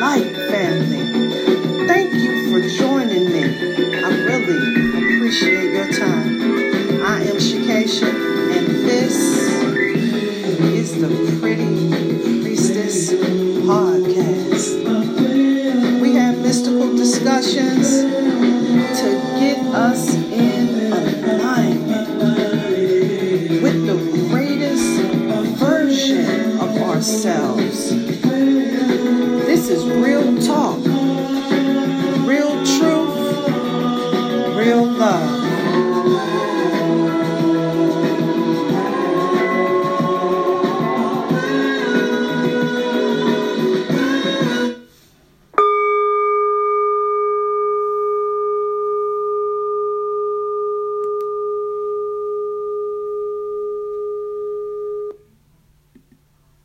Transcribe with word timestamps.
light, 0.00 0.34
family. 0.34 1.86
Thank 1.86 2.14
you 2.14 2.50
for 2.50 2.66
joining 2.66 3.26
me. 3.26 3.44
I 4.02 4.08
really 4.24 5.16
appreciate 5.16 5.74
your 5.74 5.92
time. 5.92 6.40
I 7.04 7.24
am 7.24 7.36
Shakesha, 7.36 8.08
and 8.08 8.66
this 8.88 9.14
is 10.72 10.98
the 11.02 11.08
Pretty 11.38 11.90
Priestess 12.40 13.12
Podcast. 13.12 14.80
We 16.00 16.14
have 16.14 16.38
mystical 16.38 16.96
discussions 16.96 18.00
to 19.00 19.08
get 19.38 19.58
us 19.74 20.14
in 20.14 20.94
alignment 21.28 22.08
with 23.62 23.86
the 23.86 23.96
greatest 24.30 25.02
version 25.60 26.58
of 26.58 26.74
ourselves. 26.78 27.59
Is 29.70 29.84
real 29.86 30.36
talk, 30.42 30.78
real 32.26 32.50
truth, 32.66 33.46
real 34.56 34.84
love. 34.84 35.30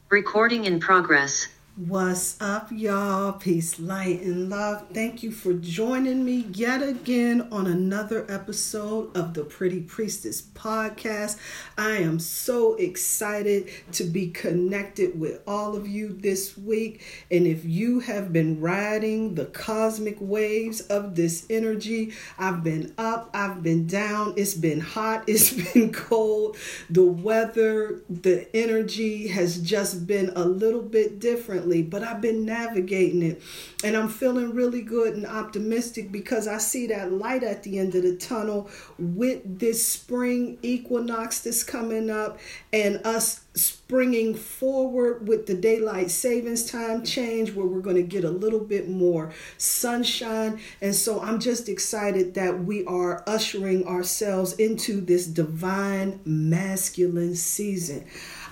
Recording 0.09 0.65
in 0.65 0.79
progress. 0.79 1.54
What's 1.77 2.37
up, 2.39 2.69
y'all? 2.71 3.33
Peace, 3.33 3.81
light, 3.81 4.21
and 4.21 4.49
love. 4.49 4.85
Thank 4.93 5.23
you 5.23 5.31
for 5.31 5.51
joining 5.51 6.23
me 6.23 6.45
yet 6.53 6.81
again 6.81 7.49
on 7.51 7.67
another 7.67 8.25
episode 8.29 9.13
of 9.13 9.33
the 9.33 9.43
Pretty 9.43 9.81
Priestess 9.81 10.41
podcast. 10.41 11.37
I 11.77 11.97
am 11.97 12.17
so 12.19 12.75
excited 12.75 13.69
to 13.91 14.05
be 14.05 14.29
connected 14.29 15.19
with 15.19 15.41
all 15.45 15.75
of 15.75 15.85
you 15.85 16.13
this 16.13 16.57
week. 16.57 17.03
And 17.29 17.45
if 17.45 17.65
you 17.65 17.99
have 17.99 18.31
been 18.31 18.61
riding 18.61 19.35
the 19.35 19.47
cosmic 19.47 20.15
waves 20.21 20.79
of 20.79 21.15
this 21.15 21.45
energy, 21.49 22.13
I've 22.39 22.63
been 22.63 22.93
up, 22.97 23.29
I've 23.33 23.61
been 23.61 23.85
down, 23.85 24.33
it's 24.37 24.53
been 24.53 24.79
hot, 24.79 25.25
it's 25.27 25.51
been 25.51 25.91
cold. 25.91 26.55
The 26.89 27.03
weather, 27.03 28.01
the 28.09 28.47
energy 28.55 29.27
has 29.27 29.57
just 29.57 30.07
been 30.07 30.31
a 30.37 30.45
little 30.45 30.81
bit 30.81 31.19
different 31.19 31.64
but 31.81 32.03
I've 32.03 32.21
been 32.21 32.45
navigating 32.45 33.21
it 33.21 33.41
and 33.83 33.95
I'm 33.95 34.09
feeling 34.09 34.53
really 34.53 34.81
good 34.81 35.15
and 35.15 35.25
optimistic 35.25 36.11
because 36.11 36.47
I 36.47 36.57
see 36.57 36.87
that 36.87 37.11
light 37.11 37.43
at 37.43 37.63
the 37.63 37.79
end 37.79 37.95
of 37.95 38.03
the 38.03 38.15
tunnel 38.15 38.69
with 38.97 39.59
this 39.59 39.85
spring 39.85 40.57
equinox 40.61 41.41
that's 41.41 41.63
coming 41.63 42.09
up 42.09 42.39
and 42.71 43.01
us 43.05 43.41
springing 43.53 44.35
forward 44.35 45.27
with 45.27 45.47
the 45.47 45.53
daylight 45.53 46.11
savings 46.11 46.69
time 46.69 47.03
change 47.03 47.53
where 47.53 47.65
we're 47.65 47.79
going 47.79 47.95
to 47.95 48.03
get 48.03 48.25
a 48.25 48.29
little 48.29 48.59
bit 48.59 48.89
more 48.89 49.31
sunshine 49.57 50.59
and 50.81 50.93
so 50.93 51.21
I'm 51.21 51.39
just 51.39 51.69
excited 51.69 52.33
that 52.33 52.63
we 52.63 52.83
are 52.85 53.23
ushering 53.27 53.87
ourselves 53.87 54.53
into 54.53 55.01
this 55.01 55.25
divine 55.25 56.19
masculine 56.25 57.35
season. 57.35 58.05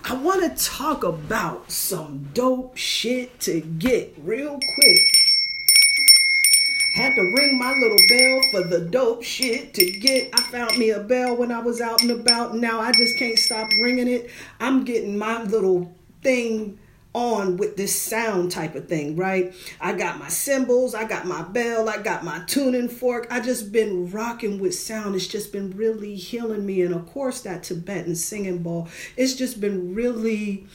I 0.05 0.15
want 0.15 0.43
to 0.43 0.63
talk 0.65 1.05
about 1.05 1.71
some 1.71 2.29
dope 2.33 2.75
shit 2.75 3.39
to 3.41 3.61
get 3.61 4.13
real 4.17 4.59
quick. 4.75 4.99
Had 6.93 7.15
to 7.15 7.21
ring 7.21 7.57
my 7.57 7.71
little 7.71 7.97
bell 8.09 8.41
for 8.51 8.67
the 8.67 8.81
dope 8.81 9.23
shit 9.23 9.73
to 9.75 9.91
get. 9.91 10.29
I 10.33 10.41
found 10.41 10.77
me 10.77 10.89
a 10.89 10.99
bell 10.99 11.37
when 11.37 11.53
I 11.53 11.61
was 11.61 11.79
out 11.79 12.01
and 12.01 12.11
about. 12.11 12.53
Now 12.53 12.81
I 12.81 12.91
just 12.91 13.17
can't 13.17 13.39
stop 13.39 13.71
ringing 13.79 14.09
it. 14.09 14.29
I'm 14.59 14.83
getting 14.83 15.17
my 15.17 15.41
little 15.43 15.89
thing 16.21 16.77
on 17.13 17.57
with 17.57 17.77
this 17.77 17.99
sound 17.99 18.51
type 18.51 18.75
of 18.75 18.87
thing, 18.87 19.15
right? 19.15 19.53
I 19.79 19.93
got 19.93 20.17
my 20.17 20.29
cymbals, 20.29 20.95
I 20.95 21.05
got 21.05 21.25
my 21.25 21.43
bell, 21.43 21.87
I 21.87 21.97
got 22.01 22.23
my 22.23 22.43
tuning 22.47 22.89
fork. 22.89 23.27
I 23.29 23.39
just 23.39 23.71
been 23.71 24.09
rocking 24.09 24.59
with 24.59 24.75
sound. 24.75 25.15
It's 25.15 25.27
just 25.27 25.51
been 25.51 25.71
really 25.71 26.15
healing 26.15 26.65
me. 26.65 26.81
And 26.81 26.93
of 26.93 27.05
course, 27.05 27.41
that 27.41 27.63
Tibetan 27.63 28.15
singing 28.15 28.63
bowl, 28.63 28.87
it's 29.15 29.35
just 29.35 29.61
been 29.61 29.93
really 29.93 30.67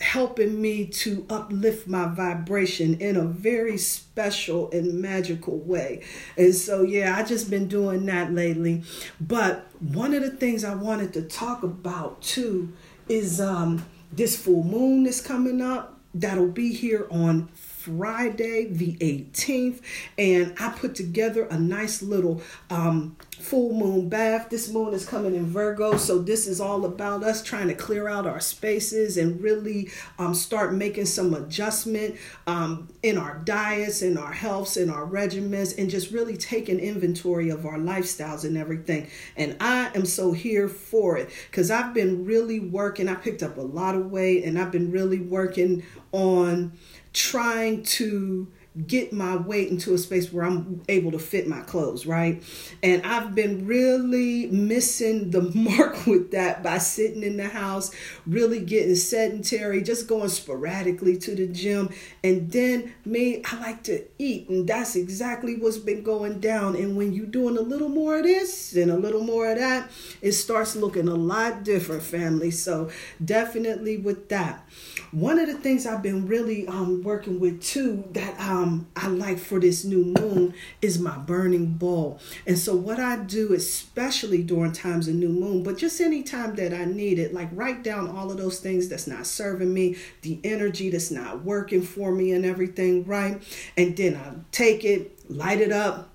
helping 0.00 0.60
me 0.60 0.84
to 0.84 1.24
uplift 1.30 1.86
my 1.86 2.06
vibration 2.06 3.00
in 3.00 3.16
a 3.16 3.24
very 3.24 3.78
special 3.78 4.70
and 4.70 5.00
magical 5.00 5.58
way. 5.60 6.02
And 6.36 6.54
so, 6.54 6.82
yeah, 6.82 7.16
I 7.16 7.22
just 7.22 7.48
been 7.50 7.66
doing 7.66 8.04
that 8.06 8.32
lately. 8.32 8.82
But 9.18 9.66
one 9.80 10.12
of 10.12 10.22
the 10.22 10.30
things 10.30 10.64
I 10.64 10.74
wanted 10.74 11.14
to 11.14 11.22
talk 11.22 11.62
about 11.62 12.20
too 12.20 12.72
is 13.08 13.40
um 13.40 13.84
this 14.16 14.36
full 14.36 14.64
moon 14.64 15.06
is 15.06 15.20
coming 15.20 15.60
up. 15.60 16.00
That'll 16.14 16.48
be 16.48 16.72
here 16.72 17.06
on 17.10 17.48
Friday 17.48 18.64
the 18.64 18.96
18th 18.96 19.82
and 20.16 20.54
I 20.58 20.70
put 20.70 20.94
together 20.94 21.44
a 21.44 21.58
nice 21.58 22.00
little 22.02 22.40
um, 22.70 23.16
full 23.38 23.72
moon 23.74 24.08
bath. 24.08 24.48
This 24.50 24.70
moon 24.70 24.94
is 24.94 25.06
coming 25.06 25.34
in 25.34 25.46
Virgo, 25.46 25.96
so 25.96 26.18
this 26.18 26.46
is 26.46 26.60
all 26.60 26.84
about 26.84 27.22
us 27.22 27.42
trying 27.42 27.68
to 27.68 27.74
clear 27.74 28.08
out 28.08 28.26
our 28.26 28.40
spaces 28.40 29.16
and 29.18 29.40
really 29.40 29.90
um, 30.18 30.34
start 30.34 30.72
making 30.72 31.06
some 31.06 31.34
adjustment 31.34 32.16
um, 32.46 32.88
in 33.02 33.18
our 33.18 33.38
diets, 33.44 34.02
in 34.02 34.16
our 34.16 34.32
healths, 34.32 34.76
in 34.76 34.88
our 34.90 35.06
regimens, 35.06 35.76
and 35.78 35.90
just 35.90 36.10
really 36.10 36.36
taking 36.36 36.78
inventory 36.78 37.50
of 37.50 37.66
our 37.66 37.78
lifestyles 37.78 38.44
and 38.44 38.56
everything. 38.56 39.08
And 39.36 39.56
I 39.60 39.90
am 39.94 40.06
so 40.06 40.32
here 40.32 40.68
for 40.68 41.18
it 41.18 41.30
because 41.50 41.70
I've 41.70 41.92
been 41.92 42.24
really 42.24 42.60
working. 42.60 43.08
I 43.08 43.14
picked 43.14 43.42
up 43.42 43.58
a 43.58 43.62
lot 43.62 43.94
of 43.94 44.10
weight 44.10 44.44
and 44.44 44.58
I've 44.58 44.72
been 44.72 44.90
really 44.90 45.20
working 45.20 45.82
on 46.12 46.72
trying 47.12 47.82
to 47.82 48.48
get 48.86 49.12
my 49.12 49.36
weight 49.36 49.68
into 49.68 49.94
a 49.94 49.98
space 49.98 50.32
where 50.32 50.44
I'm 50.44 50.82
able 50.88 51.12
to 51.12 51.18
fit 51.18 51.48
my 51.48 51.60
clothes, 51.60 52.06
right? 52.06 52.42
And 52.82 53.04
I've 53.06 53.34
been 53.34 53.66
really 53.66 54.46
missing 54.46 55.30
the 55.30 55.42
mark 55.54 56.06
with 56.06 56.32
that 56.32 56.62
by 56.62 56.78
sitting 56.78 57.22
in 57.22 57.36
the 57.36 57.48
house, 57.48 57.90
really 58.26 58.60
getting 58.60 58.94
sedentary, 58.94 59.82
just 59.82 60.06
going 60.06 60.28
sporadically 60.28 61.16
to 61.18 61.34
the 61.34 61.46
gym. 61.46 61.90
And 62.22 62.50
then 62.50 62.94
me, 63.04 63.42
I 63.50 63.60
like 63.60 63.82
to 63.84 64.04
eat, 64.18 64.48
and 64.48 64.68
that's 64.68 64.96
exactly 64.96 65.56
what's 65.56 65.78
been 65.78 66.02
going 66.02 66.40
down. 66.40 66.76
And 66.76 66.96
when 66.96 67.12
you're 67.12 67.26
doing 67.26 67.56
a 67.56 67.62
little 67.62 67.88
more 67.88 68.18
of 68.18 68.24
this 68.24 68.74
and 68.74 68.90
a 68.90 68.96
little 68.96 69.22
more 69.22 69.50
of 69.50 69.58
that, 69.58 69.90
it 70.20 70.32
starts 70.32 70.76
looking 70.76 71.08
a 71.08 71.14
lot 71.14 71.64
different, 71.64 72.02
family. 72.02 72.50
So 72.50 72.90
definitely 73.24 73.96
with 73.96 74.28
that. 74.28 74.68
One 75.12 75.38
of 75.38 75.46
the 75.46 75.54
things 75.54 75.86
I've 75.86 76.02
been 76.02 76.26
really 76.26 76.66
um, 76.66 77.02
working 77.02 77.40
with 77.40 77.62
too 77.62 78.04
that 78.12 78.38
um, 78.40 78.65
Um, 78.66 78.88
I 78.96 79.08
like 79.08 79.38
for 79.38 79.60
this 79.60 79.84
new 79.84 80.04
moon 80.04 80.54
is 80.82 80.98
my 80.98 81.16
burning 81.18 81.74
bowl. 81.74 82.18
And 82.46 82.58
so, 82.58 82.74
what 82.74 82.98
I 82.98 83.16
do, 83.16 83.52
especially 83.52 84.42
during 84.42 84.72
times 84.72 85.06
of 85.06 85.14
new 85.14 85.28
moon, 85.28 85.62
but 85.62 85.78
just 85.78 86.00
any 86.00 86.22
time 86.22 86.56
that 86.56 86.74
I 86.74 86.84
need 86.84 87.18
it, 87.18 87.32
like 87.32 87.48
write 87.52 87.84
down 87.84 88.08
all 88.08 88.30
of 88.30 88.38
those 88.38 88.58
things 88.58 88.88
that's 88.88 89.06
not 89.06 89.26
serving 89.26 89.72
me, 89.72 89.96
the 90.22 90.40
energy 90.42 90.90
that's 90.90 91.10
not 91.10 91.44
working 91.44 91.82
for 91.82 92.12
me, 92.12 92.32
and 92.32 92.44
everything, 92.44 93.04
right? 93.04 93.40
And 93.76 93.96
then 93.96 94.16
I 94.16 94.32
take 94.50 94.84
it, 94.84 95.30
light 95.30 95.60
it 95.60 95.72
up, 95.72 96.10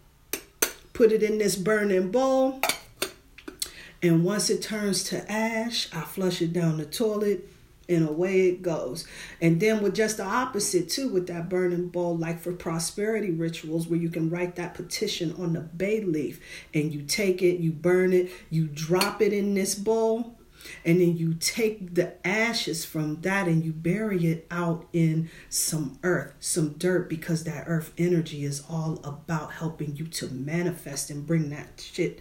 put 0.93 1.11
it 1.11 1.23
in 1.23 1.37
this 1.37 1.55
burning 1.55 2.11
bowl. 2.11 2.59
And 4.03 4.25
once 4.25 4.49
it 4.49 4.63
turns 4.63 5.03
to 5.05 5.31
ash, 5.31 5.87
I 5.93 6.01
flush 6.01 6.41
it 6.41 6.51
down 6.51 6.79
the 6.79 6.85
toilet 6.85 7.50
and 7.91 8.07
away 8.07 8.47
it 8.47 8.61
goes. 8.61 9.07
And 9.41 9.59
then 9.59 9.81
with 9.81 9.95
just 9.95 10.17
the 10.17 10.25
opposite 10.25 10.89
too, 10.89 11.09
with 11.09 11.27
that 11.27 11.49
burning 11.49 11.89
bowl, 11.89 12.17
like 12.17 12.39
for 12.39 12.53
prosperity 12.53 13.31
rituals, 13.31 13.87
where 13.87 13.99
you 13.99 14.09
can 14.09 14.29
write 14.29 14.55
that 14.55 14.73
petition 14.73 15.35
on 15.37 15.53
the 15.53 15.61
bay 15.61 16.01
leaf 16.01 16.39
and 16.73 16.93
you 16.93 17.03
take 17.03 17.41
it, 17.41 17.59
you 17.59 17.71
burn 17.71 18.13
it, 18.13 18.31
you 18.49 18.67
drop 18.67 19.21
it 19.21 19.33
in 19.33 19.53
this 19.53 19.75
bowl 19.75 20.37
and 20.85 21.01
then 21.01 21.17
you 21.17 21.33
take 21.33 21.95
the 21.95 22.25
ashes 22.27 22.85
from 22.85 23.21
that 23.21 23.47
and 23.47 23.63
you 23.63 23.71
bury 23.71 24.25
it 24.25 24.47
out 24.51 24.87
in 24.93 25.29
some 25.49 25.97
earth, 26.03 26.33
some 26.39 26.69
dirt, 26.73 27.09
because 27.09 27.43
that 27.43 27.65
earth 27.67 27.93
energy 27.97 28.43
is 28.43 28.63
all 28.69 28.99
about 29.03 29.53
helping 29.53 29.95
you 29.95 30.05
to 30.05 30.27
manifest 30.27 31.09
and 31.09 31.25
bring 31.25 31.49
that 31.49 31.81
shit 31.81 32.19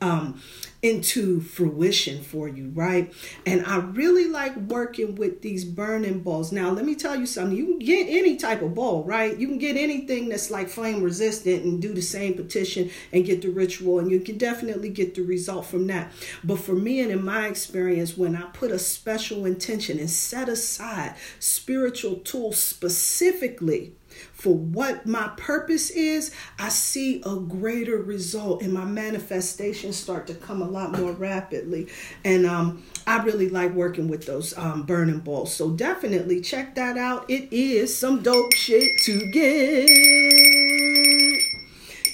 um, 0.00 0.40
into 0.82 1.40
fruition 1.40 2.20
for 2.20 2.48
you, 2.48 2.68
right? 2.74 3.14
And 3.46 3.64
I 3.64 3.76
really 3.76 4.26
like 4.26 4.56
working 4.56 5.14
with 5.14 5.40
these 5.40 5.64
burning 5.64 6.20
bowls. 6.20 6.50
Now, 6.50 6.70
let 6.70 6.84
me 6.84 6.96
tell 6.96 7.14
you 7.14 7.24
something. 7.24 7.56
You 7.56 7.66
can 7.66 7.78
get 7.78 8.08
any 8.08 8.36
type 8.36 8.62
of 8.62 8.74
ball, 8.74 9.04
right? 9.04 9.38
You 9.38 9.46
can 9.46 9.58
get 9.58 9.76
anything 9.76 10.28
that's 10.28 10.50
like 10.50 10.68
flame 10.68 11.00
resistant 11.00 11.62
and 11.62 11.80
do 11.80 11.94
the 11.94 12.02
same 12.02 12.34
petition 12.34 12.90
and 13.12 13.24
get 13.24 13.42
the 13.42 13.50
ritual, 13.50 14.00
and 14.00 14.10
you 14.10 14.18
can 14.18 14.38
definitely 14.38 14.88
get 14.88 15.14
the 15.14 15.22
result 15.22 15.66
from 15.66 15.86
that. 15.86 16.10
But 16.42 16.58
for 16.58 16.74
me 16.74 16.98
and 17.00 17.12
in 17.12 17.24
my 17.24 17.46
experience, 17.46 18.18
when 18.18 18.34
I 18.34 18.42
put 18.52 18.72
a 18.72 18.78
special 18.78 19.46
intention 19.46 20.00
and 20.00 20.10
set 20.10 20.48
aside 20.48 21.14
spiritual 21.38 22.16
tools 22.16 22.58
specifically 22.58 23.94
for 24.32 24.54
what 24.54 25.06
my 25.06 25.28
purpose 25.36 25.90
is, 25.90 26.32
I 26.58 26.68
see 26.68 27.22
a 27.24 27.36
greater 27.36 27.98
result 27.98 28.62
and 28.62 28.72
my 28.72 28.84
manifestations 28.84 29.96
start 29.96 30.26
to 30.28 30.34
come 30.34 30.62
a 30.62 30.68
lot 30.68 30.98
more 30.98 31.12
rapidly. 31.12 31.88
And 32.24 32.46
um, 32.46 32.82
I 33.06 33.22
really 33.22 33.48
like 33.48 33.72
working 33.72 34.08
with 34.08 34.26
those 34.26 34.56
um, 34.56 34.82
burning 34.84 35.20
bowls. 35.20 35.54
So 35.54 35.70
definitely 35.70 36.40
check 36.40 36.74
that 36.74 36.96
out. 36.96 37.28
It 37.30 37.52
is 37.52 37.96
some 37.96 38.22
dope 38.22 38.52
shit 38.54 38.88
to 39.04 39.30
get. 39.32 39.88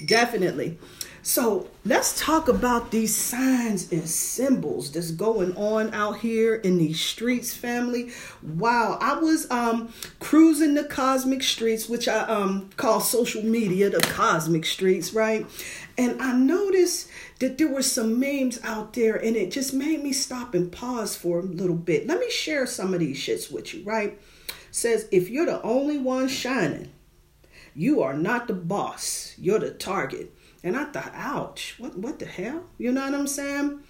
Definitely. 0.06 0.78
So 1.28 1.68
let's 1.84 2.18
talk 2.18 2.48
about 2.48 2.90
these 2.90 3.14
signs 3.14 3.92
and 3.92 4.08
symbols 4.08 4.90
that's 4.90 5.10
going 5.10 5.54
on 5.58 5.92
out 5.92 6.20
here 6.20 6.54
in 6.54 6.78
these 6.78 6.98
streets, 7.02 7.52
family. 7.52 8.12
Wow, 8.42 8.96
I 8.98 9.18
was 9.18 9.46
um 9.50 9.92
cruising 10.20 10.72
the 10.72 10.84
cosmic 10.84 11.42
streets, 11.42 11.86
which 11.86 12.08
I 12.08 12.20
um 12.20 12.70
call 12.78 13.00
social 13.00 13.42
media 13.42 13.90
the 13.90 14.00
cosmic 14.00 14.64
streets, 14.64 15.12
right? 15.12 15.44
And 15.98 16.18
I 16.22 16.32
noticed 16.32 17.10
that 17.40 17.58
there 17.58 17.68
were 17.68 17.82
some 17.82 18.18
memes 18.18 18.58
out 18.64 18.94
there, 18.94 19.16
and 19.16 19.36
it 19.36 19.50
just 19.50 19.74
made 19.74 20.02
me 20.02 20.14
stop 20.14 20.54
and 20.54 20.72
pause 20.72 21.14
for 21.14 21.40
a 21.40 21.42
little 21.42 21.76
bit. 21.76 22.06
Let 22.06 22.20
me 22.20 22.30
share 22.30 22.64
some 22.64 22.94
of 22.94 23.00
these 23.00 23.18
shits 23.18 23.52
with 23.52 23.74
you, 23.74 23.84
right? 23.84 24.18
Says 24.70 25.06
if 25.12 25.28
you're 25.28 25.44
the 25.44 25.60
only 25.60 25.98
one 25.98 26.28
shining, 26.28 26.90
you 27.74 28.00
are 28.00 28.14
not 28.14 28.46
the 28.46 28.54
boss. 28.54 29.34
You're 29.36 29.58
the 29.58 29.72
target. 29.72 30.32
And 30.62 30.76
I 30.76 30.84
thought, 30.86 31.12
ouch, 31.14 31.76
what, 31.78 31.96
what 31.96 32.18
the 32.18 32.26
hell? 32.26 32.64
You 32.78 32.92
know 32.92 33.04
what 33.04 33.14
I'm 33.14 33.26
saying? 33.26 33.80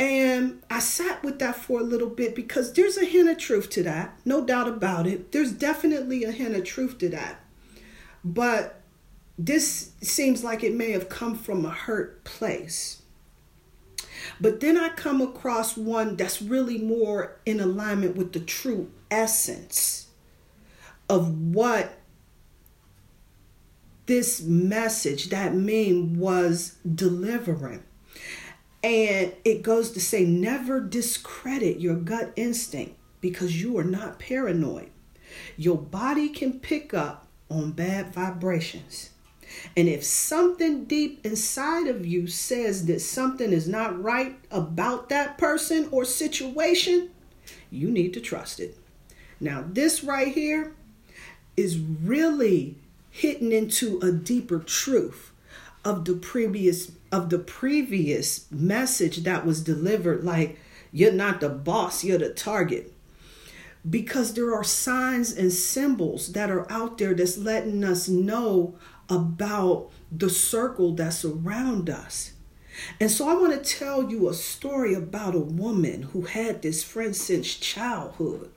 And 0.00 0.62
I 0.68 0.80
sat 0.80 1.22
with 1.22 1.38
that 1.38 1.54
for 1.54 1.80
a 1.80 1.84
little 1.84 2.08
bit 2.08 2.34
because 2.34 2.72
there's 2.72 2.96
a 2.96 3.04
hint 3.04 3.28
of 3.28 3.38
truth 3.38 3.70
to 3.70 3.82
that, 3.84 4.18
no 4.24 4.44
doubt 4.44 4.66
about 4.66 5.06
it. 5.06 5.30
There's 5.30 5.52
definitely 5.52 6.24
a 6.24 6.32
hint 6.32 6.56
of 6.56 6.64
truth 6.64 6.98
to 6.98 7.08
that. 7.10 7.40
But 8.24 8.80
this 9.38 9.92
seems 10.00 10.42
like 10.42 10.64
it 10.64 10.74
may 10.74 10.90
have 10.90 11.08
come 11.08 11.36
from 11.36 11.64
a 11.64 11.70
hurt 11.70 12.24
place. 12.24 13.02
But 14.40 14.60
then 14.60 14.76
I 14.76 14.88
come 14.90 15.20
across 15.20 15.76
one 15.76 16.16
that's 16.16 16.42
really 16.42 16.78
more 16.78 17.36
in 17.46 17.60
alignment 17.60 18.16
with 18.16 18.32
the 18.32 18.40
true 18.40 18.90
essence 19.10 20.08
of 21.08 21.54
what 21.54 21.98
this 24.06 24.42
message, 24.42 25.30
that 25.30 25.54
meme 25.54 26.18
was 26.18 26.76
delivering. 26.94 27.82
And 28.82 29.32
it 29.44 29.62
goes 29.62 29.92
to 29.92 30.00
say 30.00 30.24
never 30.24 30.80
discredit 30.80 31.80
your 31.80 31.94
gut 31.94 32.32
instinct 32.34 32.96
because 33.20 33.62
you 33.62 33.78
are 33.78 33.84
not 33.84 34.18
paranoid. 34.18 34.90
Your 35.56 35.78
body 35.78 36.28
can 36.28 36.58
pick 36.58 36.92
up 36.92 37.28
on 37.48 37.72
bad 37.72 38.12
vibrations. 38.12 39.10
And 39.76 39.88
if 39.88 40.02
something 40.02 40.84
deep 40.86 41.24
inside 41.24 41.86
of 41.86 42.06
you 42.06 42.26
says 42.26 42.86
that 42.86 43.00
something 43.00 43.52
is 43.52 43.68
not 43.68 44.02
right 44.02 44.38
about 44.50 45.08
that 45.10 45.38
person 45.38 45.88
or 45.90 46.04
situation, 46.04 47.10
you 47.70 47.90
need 47.90 48.14
to 48.14 48.20
trust 48.20 48.60
it. 48.60 48.78
Now, 49.40 49.64
this 49.66 50.02
right 50.02 50.28
here 50.28 50.74
is 51.56 51.78
really 51.78 52.76
hitting 53.12 53.52
into 53.52 54.00
a 54.00 54.10
deeper 54.10 54.58
truth 54.58 55.30
of 55.84 56.04
the 56.06 56.14
previous 56.14 56.92
of 57.12 57.28
the 57.28 57.38
previous 57.38 58.50
message 58.50 59.18
that 59.18 59.44
was 59.44 59.62
delivered. 59.62 60.24
Like 60.24 60.58
you're 60.90 61.12
not 61.12 61.40
the 61.40 61.50
boss 61.50 62.02
you're 62.02 62.18
the 62.18 62.30
target. 62.30 62.92
Because 63.88 64.34
there 64.34 64.54
are 64.54 64.64
signs 64.64 65.32
and 65.32 65.52
symbols 65.52 66.32
that 66.32 66.50
are 66.50 66.70
out 66.70 66.98
there 66.98 67.14
that's 67.14 67.36
letting 67.36 67.82
us 67.84 68.08
know 68.08 68.76
about 69.08 69.90
the 70.10 70.30
circle 70.30 70.94
that's 70.94 71.24
around 71.24 71.90
us. 71.90 72.32
And 73.00 73.10
so 73.10 73.28
I 73.28 73.34
want 73.34 73.52
to 73.52 73.78
tell 73.78 74.08
you 74.08 74.28
a 74.28 74.34
story 74.34 74.94
about 74.94 75.34
a 75.34 75.40
woman 75.40 76.02
who 76.02 76.22
had 76.22 76.62
this 76.62 76.82
friend 76.82 77.14
since 77.14 77.56
childhood. 77.56 78.50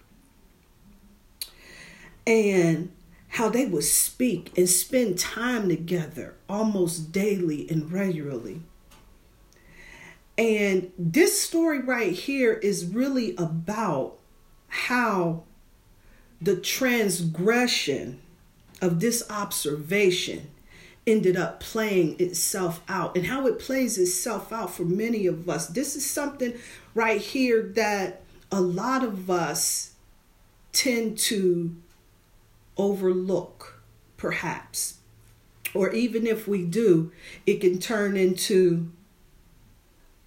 And 2.28 2.92
how 3.36 3.50
they 3.50 3.66
would 3.66 3.84
speak 3.84 4.58
and 4.58 4.70
spend 4.70 5.20
time 5.20 5.68
together 5.68 6.36
almost 6.48 7.12
daily 7.12 7.70
and 7.70 7.92
regularly. 7.92 8.62
And 10.38 10.90
this 10.98 11.42
story 11.42 11.82
right 11.82 12.14
here 12.14 12.54
is 12.54 12.86
really 12.86 13.36
about 13.36 14.18
how 14.70 15.44
the 16.42 16.56
transgression 16.56 18.22
of 18.82 19.02
this 19.02 19.22
observation 19.30 20.50
ended 21.06 21.36
up 21.36 21.60
playing 21.60 22.16
itself 22.20 22.81
out 22.88 23.18
and 23.18 23.26
how 23.26 23.48
it 23.48 23.60
plays 23.60 23.98
itself 23.98 24.54
out 24.54 24.74
for 24.74 24.86
many 24.86 25.28
of 25.28 25.50
us. 25.50 25.68
This 25.68 25.98
is 25.98 26.10
something 26.10 26.54
right 26.94 27.20
here 27.20 27.64
that 27.76 28.22
a 28.50 28.62
lot 28.62 29.04
of 29.04 29.30
us 29.30 29.92
tend 30.72 31.18
to 31.18 31.76
overlook, 32.77 33.81
perhaps. 34.18 35.00
Or 35.74 35.92
even 35.92 36.25
if 36.25 36.48
we 36.48 36.66
do, 36.66 37.12
it 37.45 37.60
can 37.62 37.80
turn 37.80 38.16
into 38.16 38.92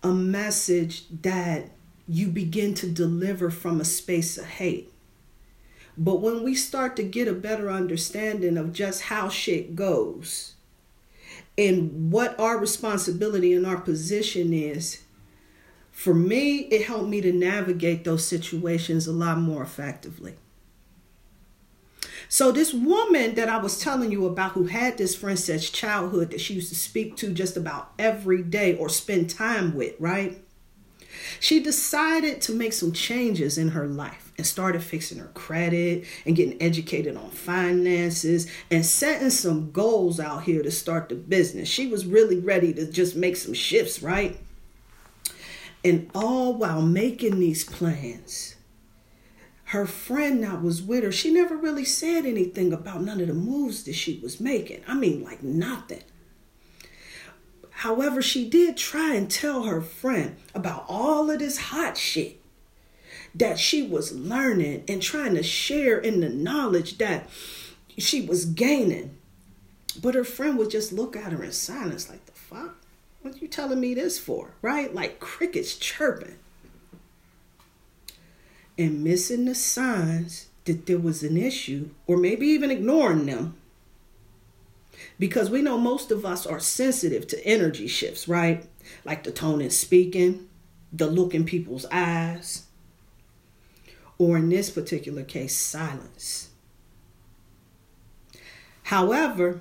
a 0.03 0.09
message 0.13 1.05
that 1.23 1.71
you 2.07 2.29
begin 2.29 2.75
to 2.75 2.89
deliver 2.89 3.51
from 3.51 3.81
a 3.81 3.85
space 3.85 4.39
of 4.39 4.47
hate. 4.47 4.93
But 5.97 6.21
when 6.21 6.45
we 6.45 6.55
start 6.55 6.95
to 6.97 7.03
get 7.03 7.29
a 7.29 7.33
better 7.33 7.71
understanding 7.71 8.57
of 8.57 8.73
just 8.73 9.03
how 9.03 9.29
shit 9.29 9.75
goes 9.75 10.55
and 11.57 12.13
what 12.13 12.39
our 12.39 12.57
responsibility 12.57 13.53
and 13.53 13.67
our 13.67 13.81
position 13.81 14.53
is, 14.53 15.03
for 15.91 16.15
me, 16.15 16.59
it 16.71 16.87
helped 16.87 17.09
me 17.09 17.21
to 17.21 17.33
navigate 17.33 18.05
those 18.05 18.25
situations 18.25 19.09
a 19.09 19.13
lot 19.13 19.39
more 19.39 19.63
effectively. 19.63 20.37
So 22.29 22.53
this 22.53 22.75
woman 22.75 23.35
that 23.37 23.49
I 23.49 23.57
was 23.57 23.81
telling 23.81 24.13
you 24.13 24.27
about 24.27 24.53
who 24.53 24.65
had 24.67 24.99
this 24.99 25.15
friend 25.15 25.39
since 25.39 25.71
childhood 25.71 26.31
that 26.31 26.41
she 26.41 26.55
used 26.55 26.69
to 26.69 26.75
speak 26.75 27.17
to 27.17 27.33
just 27.33 27.57
about 27.57 27.93
every 27.99 28.43
day 28.43 28.77
or 28.77 28.91
spend 28.91 29.31
time 29.31 29.75
with, 29.75 29.95
right? 29.99 30.39
She 31.41 31.61
decided 31.61 32.43
to 32.43 32.53
make 32.53 32.75
some 32.75 32.93
changes 32.93 33.57
in 33.57 33.69
her 33.69 33.87
life 33.87 34.33
and 34.37 34.47
started 34.47 34.83
fixing 34.83 35.19
her 35.19 35.31
credit 35.35 36.05
and 36.27 36.37
getting 36.37 36.61
educated 36.61 37.17
on 37.17 37.31
finances 37.31 38.47
and 38.71 38.85
setting 38.85 39.31
some 39.31 39.73
goals 39.73 40.21
out 40.21 40.45
here 40.45 40.63
to 40.63 40.71
start 40.71 41.09
the 41.09 41.15
business. 41.15 41.69
She 41.69 41.87
was 41.87 42.07
really 42.07 42.39
ready 42.39 42.75
to 42.75 42.87
just 42.91 43.17
make 43.17 43.37
some 43.37 43.55
shifts, 43.55 44.03
right? 44.03 44.39
And 45.83 46.11
all 46.15 46.55
while 46.55 46.83
making 46.83 47.41
these 47.41 47.65
plans, 47.65 48.57
her 49.69 49.85
friend 49.85 50.43
that 50.43 50.63
was 50.63 50.83
with 50.83 51.05
her, 51.05 51.13
she 51.13 51.31
never 51.31 51.55
really 51.55 51.85
said 51.85 52.25
anything 52.25 52.73
about 52.73 53.03
none 53.03 53.21
of 53.21 53.29
the 53.29 53.35
moves 53.35 53.83
that 53.83 53.95
she 53.95 54.19
was 54.23 54.41
making. 54.41 54.83
I 54.89 54.95
mean, 54.95 55.23
like 55.23 55.43
nothing. 55.43 56.03
However, 57.71 58.23
she 58.23 58.49
did 58.49 58.79
try 58.79 59.15
and 59.15 59.31
tell 59.31 59.65
her 59.65 59.83
friend 59.83 60.37
about 60.55 60.87
all 60.89 61.31
of 61.31 61.39
this 61.41 61.59
hot 61.59 61.99
shit 61.99 62.41
that 63.35 63.59
she 63.59 63.87
was 63.87 64.15
learning 64.15 64.85
and 64.89 65.03
trying 65.03 65.35
to 65.35 65.43
share 65.43 65.99
in 65.99 66.21
the 66.21 66.31
knowledge 66.31 66.97
that 66.97 67.29
she 67.99 68.23
was 68.23 68.47
gaining. 68.47 69.19
But 70.01 70.15
her 70.15 70.25
friend 70.25 70.57
would 70.57 70.71
just 70.71 70.95
look 70.95 71.15
at 71.15 71.33
her 71.33 71.45
in 71.45 71.53
silence, 71.53 72.09
like, 72.09 72.25
the 72.25 72.33
fuck? 72.33 72.77
What 73.21 73.35
are 73.35 73.39
you 73.39 73.49
telling 73.49 73.81
me 73.81 73.93
this 73.93 74.19
for? 74.19 74.55
Right? 74.63 74.95
Like 74.95 75.21
crickets 75.21 75.77
chirping 75.77 76.37
and 78.79 79.03
missing 79.03 79.45
the 79.45 79.55
signs 79.55 80.47
that 80.65 80.87
there 80.87 80.99
was 80.99 81.23
an 81.23 81.37
issue, 81.37 81.91
or 82.07 82.17
maybe 82.17 82.47
even 82.47 82.71
ignoring 82.71 83.27
them. 83.27 83.57
Because 85.19 85.51
we 85.51 85.63
know 85.63 85.77
most 85.77 86.11
of 86.11 86.25
us 86.25 86.47
are 86.47 86.61
sensitive 86.61 87.27
to 87.29 87.47
energy 87.47 87.89
shifts, 87.89 88.29
right? 88.29 88.65
Like 89.05 89.25
the 89.25 89.33
tone 89.33 89.61
in 89.61 89.71
speaking, 89.71 90.49
the 90.93 91.09
look 91.09 91.35
in 91.35 91.45
people's 91.45 91.87
eyes, 91.91 92.67
or 94.17 94.37
in 94.37 94.49
this 94.49 94.71
particular 94.71 95.23
case, 95.23 95.57
silence. 95.57 96.51
However, 98.85 99.61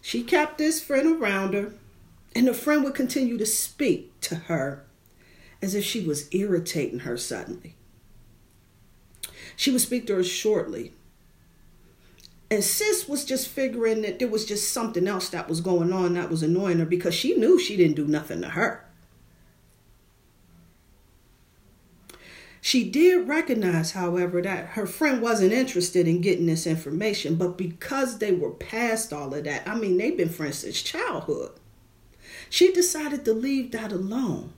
she 0.00 0.22
kept 0.22 0.58
this 0.58 0.82
friend 0.82 1.20
around 1.20 1.54
her, 1.54 1.72
and 2.34 2.48
the 2.48 2.54
friend 2.54 2.82
would 2.84 2.94
continue 2.94 3.38
to 3.38 3.46
speak 3.46 4.18
to 4.22 4.34
her 4.34 4.84
as 5.60 5.74
if 5.74 5.84
she 5.84 6.04
was 6.04 6.28
irritating 6.34 7.00
her 7.00 7.16
suddenly. 7.16 7.76
She 9.56 9.70
would 9.70 9.80
speak 9.80 10.06
to 10.06 10.16
her 10.16 10.24
shortly. 10.24 10.92
And 12.50 12.62
sis 12.62 13.08
was 13.08 13.24
just 13.24 13.48
figuring 13.48 14.02
that 14.02 14.18
there 14.18 14.28
was 14.28 14.44
just 14.44 14.72
something 14.72 15.08
else 15.08 15.30
that 15.30 15.48
was 15.48 15.62
going 15.62 15.92
on 15.92 16.14
that 16.14 16.30
was 16.30 16.42
annoying 16.42 16.80
her 16.80 16.84
because 16.84 17.14
she 17.14 17.34
knew 17.34 17.58
she 17.58 17.76
didn't 17.76 17.96
do 17.96 18.06
nothing 18.06 18.42
to 18.42 18.50
her. 18.50 18.84
She 22.64 22.88
did 22.88 23.26
recognize, 23.26 23.90
however, 23.90 24.40
that 24.42 24.66
her 24.68 24.86
friend 24.86 25.20
wasn't 25.20 25.52
interested 25.52 26.06
in 26.06 26.20
getting 26.20 26.46
this 26.46 26.64
information, 26.64 27.34
but 27.34 27.58
because 27.58 28.18
they 28.18 28.30
were 28.30 28.52
past 28.52 29.12
all 29.12 29.34
of 29.34 29.44
that, 29.44 29.66
I 29.66 29.74
mean, 29.74 29.96
they've 29.96 30.16
been 30.16 30.28
friends 30.28 30.58
since 30.58 30.80
childhood, 30.80 31.50
she 32.48 32.70
decided 32.70 33.24
to 33.24 33.32
leave 33.32 33.72
that 33.72 33.90
alone 33.90 34.52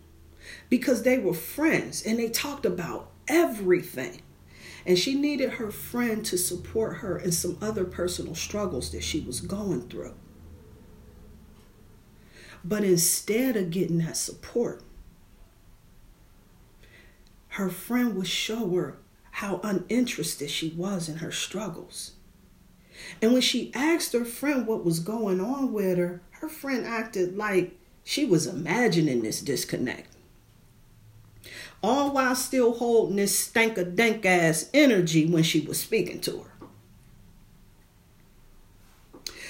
because 0.68 1.02
they 1.02 1.16
were 1.16 1.32
friends 1.32 2.02
and 2.04 2.18
they 2.18 2.28
talked 2.28 2.66
about 2.66 3.10
everything. 3.26 4.20
And 4.86 4.98
she 4.98 5.14
needed 5.14 5.50
her 5.54 5.70
friend 5.70 6.24
to 6.26 6.36
support 6.36 6.98
her 6.98 7.18
in 7.18 7.32
some 7.32 7.56
other 7.62 7.84
personal 7.84 8.34
struggles 8.34 8.92
that 8.92 9.02
she 9.02 9.20
was 9.20 9.40
going 9.40 9.88
through. 9.88 10.14
But 12.62 12.84
instead 12.84 13.56
of 13.56 13.70
getting 13.70 13.98
that 13.98 14.16
support, 14.16 14.82
her 17.48 17.68
friend 17.68 18.16
would 18.16 18.26
show 18.26 18.70
her 18.70 18.98
how 19.32 19.60
uninterested 19.62 20.50
she 20.50 20.70
was 20.70 21.08
in 21.08 21.16
her 21.16 21.32
struggles. 21.32 22.12
And 23.20 23.32
when 23.32 23.42
she 23.42 23.72
asked 23.74 24.12
her 24.12 24.24
friend 24.24 24.66
what 24.66 24.84
was 24.84 25.00
going 25.00 25.40
on 25.40 25.72
with 25.72 25.98
her, 25.98 26.22
her 26.40 26.48
friend 26.48 26.86
acted 26.86 27.36
like 27.36 27.76
she 28.04 28.24
was 28.24 28.46
imagining 28.46 29.22
this 29.22 29.40
disconnect. 29.40 30.13
All 31.84 32.12
while 32.12 32.34
still 32.34 32.72
holding 32.72 33.16
this 33.16 33.38
stank 33.38 33.76
a 33.76 33.84
dank 33.84 34.24
ass 34.24 34.70
energy 34.72 35.26
when 35.26 35.42
she 35.42 35.60
was 35.60 35.78
speaking 35.78 36.18
to 36.22 36.38
her. 36.38 36.50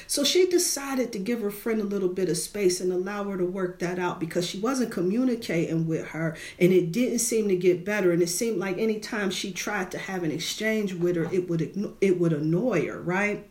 So 0.08 0.24
she 0.24 0.48
decided 0.48 1.12
to 1.12 1.20
give 1.20 1.42
her 1.42 1.50
friend 1.52 1.80
a 1.80 1.84
little 1.84 2.08
bit 2.08 2.28
of 2.28 2.36
space 2.36 2.80
and 2.80 2.92
allow 2.92 3.22
her 3.22 3.38
to 3.38 3.44
work 3.44 3.78
that 3.78 4.00
out 4.00 4.18
because 4.18 4.48
she 4.48 4.58
wasn't 4.58 4.90
communicating 4.90 5.86
with 5.86 6.08
her 6.08 6.36
and 6.58 6.72
it 6.72 6.90
didn't 6.90 7.20
seem 7.20 7.46
to 7.46 7.56
get 7.56 7.84
better. 7.84 8.10
And 8.10 8.20
it 8.20 8.28
seemed 8.28 8.58
like 8.58 8.78
anytime 8.78 9.30
she 9.30 9.52
tried 9.52 9.92
to 9.92 9.98
have 9.98 10.24
an 10.24 10.32
exchange 10.32 10.92
with 10.92 11.14
her, 11.14 11.32
it 11.32 11.48
would 11.48 11.94
it 12.00 12.18
would 12.18 12.32
annoy 12.32 12.88
her, 12.88 13.00
right? 13.00 13.48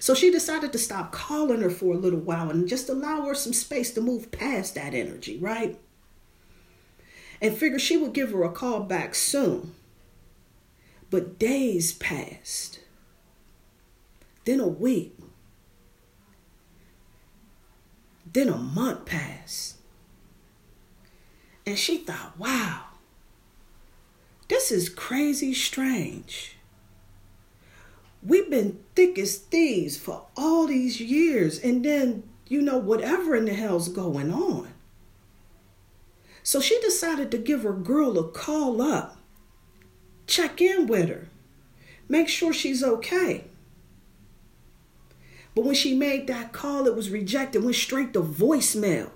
So 0.00 0.14
she 0.14 0.30
decided 0.30 0.70
to 0.72 0.78
stop 0.78 1.12
calling 1.12 1.62
her 1.62 1.70
for 1.70 1.94
a 1.94 1.98
little 1.98 2.20
while 2.20 2.50
and 2.50 2.68
just 2.68 2.90
allow 2.90 3.22
her 3.22 3.34
some 3.34 3.54
space 3.54 3.90
to 3.94 4.02
move 4.02 4.30
past 4.30 4.74
that 4.74 4.92
energy, 4.92 5.38
right? 5.38 5.80
And 7.42 7.54
figured 7.54 7.82
she 7.82 7.98
would 7.98 8.14
give 8.14 8.32
her 8.32 8.44
a 8.44 8.50
call 8.50 8.80
back 8.80 9.14
soon. 9.14 9.74
But 11.10 11.38
days 11.38 11.92
passed 11.92 12.78
then 14.44 14.60
a 14.60 14.66
week. 14.66 15.16
Then 18.32 18.48
a 18.48 18.56
month 18.56 19.06
passed. 19.06 19.76
And 21.66 21.78
she 21.78 21.98
thought, 21.98 22.38
wow, 22.38 22.84
this 24.48 24.72
is 24.72 24.88
crazy 24.88 25.54
strange. 25.54 26.56
We've 28.22 28.50
been 28.50 28.80
thick 28.94 29.18
as 29.18 29.36
thieves 29.36 29.96
for 29.96 30.26
all 30.36 30.66
these 30.66 31.00
years, 31.00 31.58
and 31.58 31.84
then, 31.84 32.24
you 32.48 32.62
know, 32.62 32.78
whatever 32.78 33.36
in 33.36 33.44
the 33.44 33.54
hell's 33.54 33.88
going 33.88 34.32
on. 34.32 34.72
So 36.42 36.60
she 36.60 36.80
decided 36.80 37.30
to 37.30 37.38
give 37.38 37.62
her 37.62 37.72
girl 37.72 38.18
a 38.18 38.28
call 38.28 38.82
up, 38.82 39.16
check 40.26 40.60
in 40.60 40.86
with 40.86 41.08
her, 41.08 41.28
make 42.08 42.28
sure 42.28 42.52
she's 42.52 42.82
okay. 42.82 43.44
But 45.54 45.64
when 45.64 45.74
she 45.74 45.94
made 45.94 46.26
that 46.26 46.52
call, 46.52 46.86
it 46.86 46.96
was 46.96 47.10
rejected, 47.10 47.62
went 47.62 47.76
straight 47.76 48.12
to 48.14 48.22
voicemail. 48.22 49.10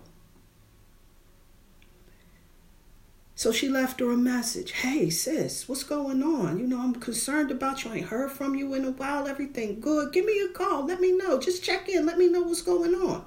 So 3.34 3.52
she 3.52 3.68
left 3.68 4.00
her 4.00 4.10
a 4.10 4.16
message. 4.16 4.72
Hey, 4.72 5.10
sis, 5.10 5.68
what's 5.68 5.82
going 5.82 6.22
on? 6.22 6.58
You 6.58 6.66
know, 6.66 6.80
I'm 6.80 6.94
concerned 6.94 7.50
about 7.50 7.84
you. 7.84 7.90
I 7.90 7.96
ain't 7.96 8.06
heard 8.06 8.32
from 8.32 8.54
you 8.54 8.72
in 8.72 8.84
a 8.86 8.92
while. 8.92 9.28
Everything 9.28 9.78
good. 9.78 10.12
Give 10.12 10.24
me 10.24 10.40
a 10.40 10.48
call. 10.48 10.86
Let 10.86 11.00
me 11.00 11.12
know. 11.12 11.38
Just 11.38 11.62
check 11.62 11.86
in. 11.88 12.06
Let 12.06 12.16
me 12.16 12.30
know 12.30 12.42
what's 12.42 12.62
going 12.62 12.94
on. 12.94 13.26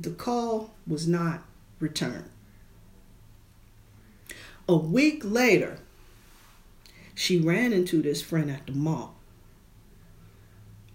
The 0.00 0.10
call 0.10 0.70
was 0.86 1.06
not 1.06 1.42
returned. 1.78 2.30
A 4.66 4.74
week 4.74 5.20
later, 5.22 5.78
she 7.14 7.38
ran 7.38 7.74
into 7.74 8.00
this 8.00 8.22
friend 8.22 8.50
at 8.50 8.66
the 8.66 8.72
mall. 8.72 9.16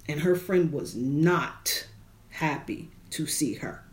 And 0.10 0.22
her 0.22 0.36
friend 0.36 0.72
was 0.72 0.96
not 0.96 1.86
happy 2.30 2.90
to 3.12 3.28
see 3.28 3.56
her. 3.56 3.84